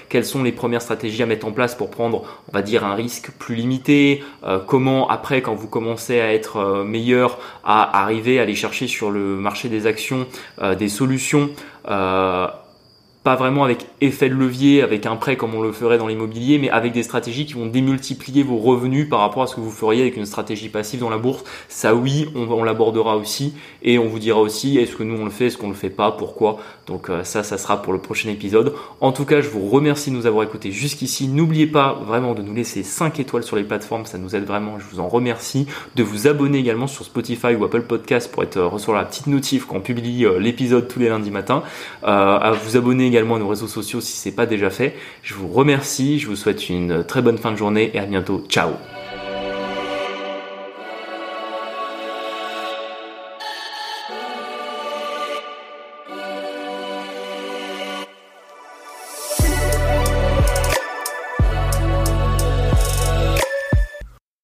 [0.08, 2.94] quelles sont les premières stratégies à mettre en place pour prendre, on va dire, un
[2.94, 4.22] risque plus limité,
[4.66, 9.36] comment après, quand vous commencez à être meilleur, à arriver à aller chercher sur le
[9.36, 10.26] marché des actions
[10.78, 11.50] des solutions
[13.22, 16.58] pas vraiment avec effet de levier, avec un prêt comme on le ferait dans l'immobilier,
[16.58, 19.70] mais avec des stratégies qui vont démultiplier vos revenus par rapport à ce que vous
[19.70, 21.44] feriez avec une stratégie passive dans la bourse.
[21.68, 25.30] Ça oui, on, l'abordera aussi et on vous dira aussi est-ce que nous on le
[25.30, 26.58] fait, est-ce qu'on le fait pas, pourquoi.
[26.88, 28.74] Donc euh, ça, ça sera pour le prochain épisode.
[29.00, 31.28] En tout cas, je vous remercie de nous avoir écoutés jusqu'ici.
[31.28, 34.80] N'oubliez pas vraiment de nous laisser 5 étoiles sur les plateformes, ça nous aide vraiment,
[34.80, 35.66] je vous en remercie.
[35.94, 39.28] De vous abonner également sur Spotify ou Apple Podcast pour être euh, recevoir la petite
[39.28, 41.62] notif quand on publie euh, l'épisode tous les lundis matins.
[42.02, 44.94] à vous abonner également nos réseaux sociaux si c'est pas déjà fait.
[45.22, 48.44] Je vous remercie, je vous souhaite une très bonne fin de journée et à bientôt.
[48.48, 48.72] Ciao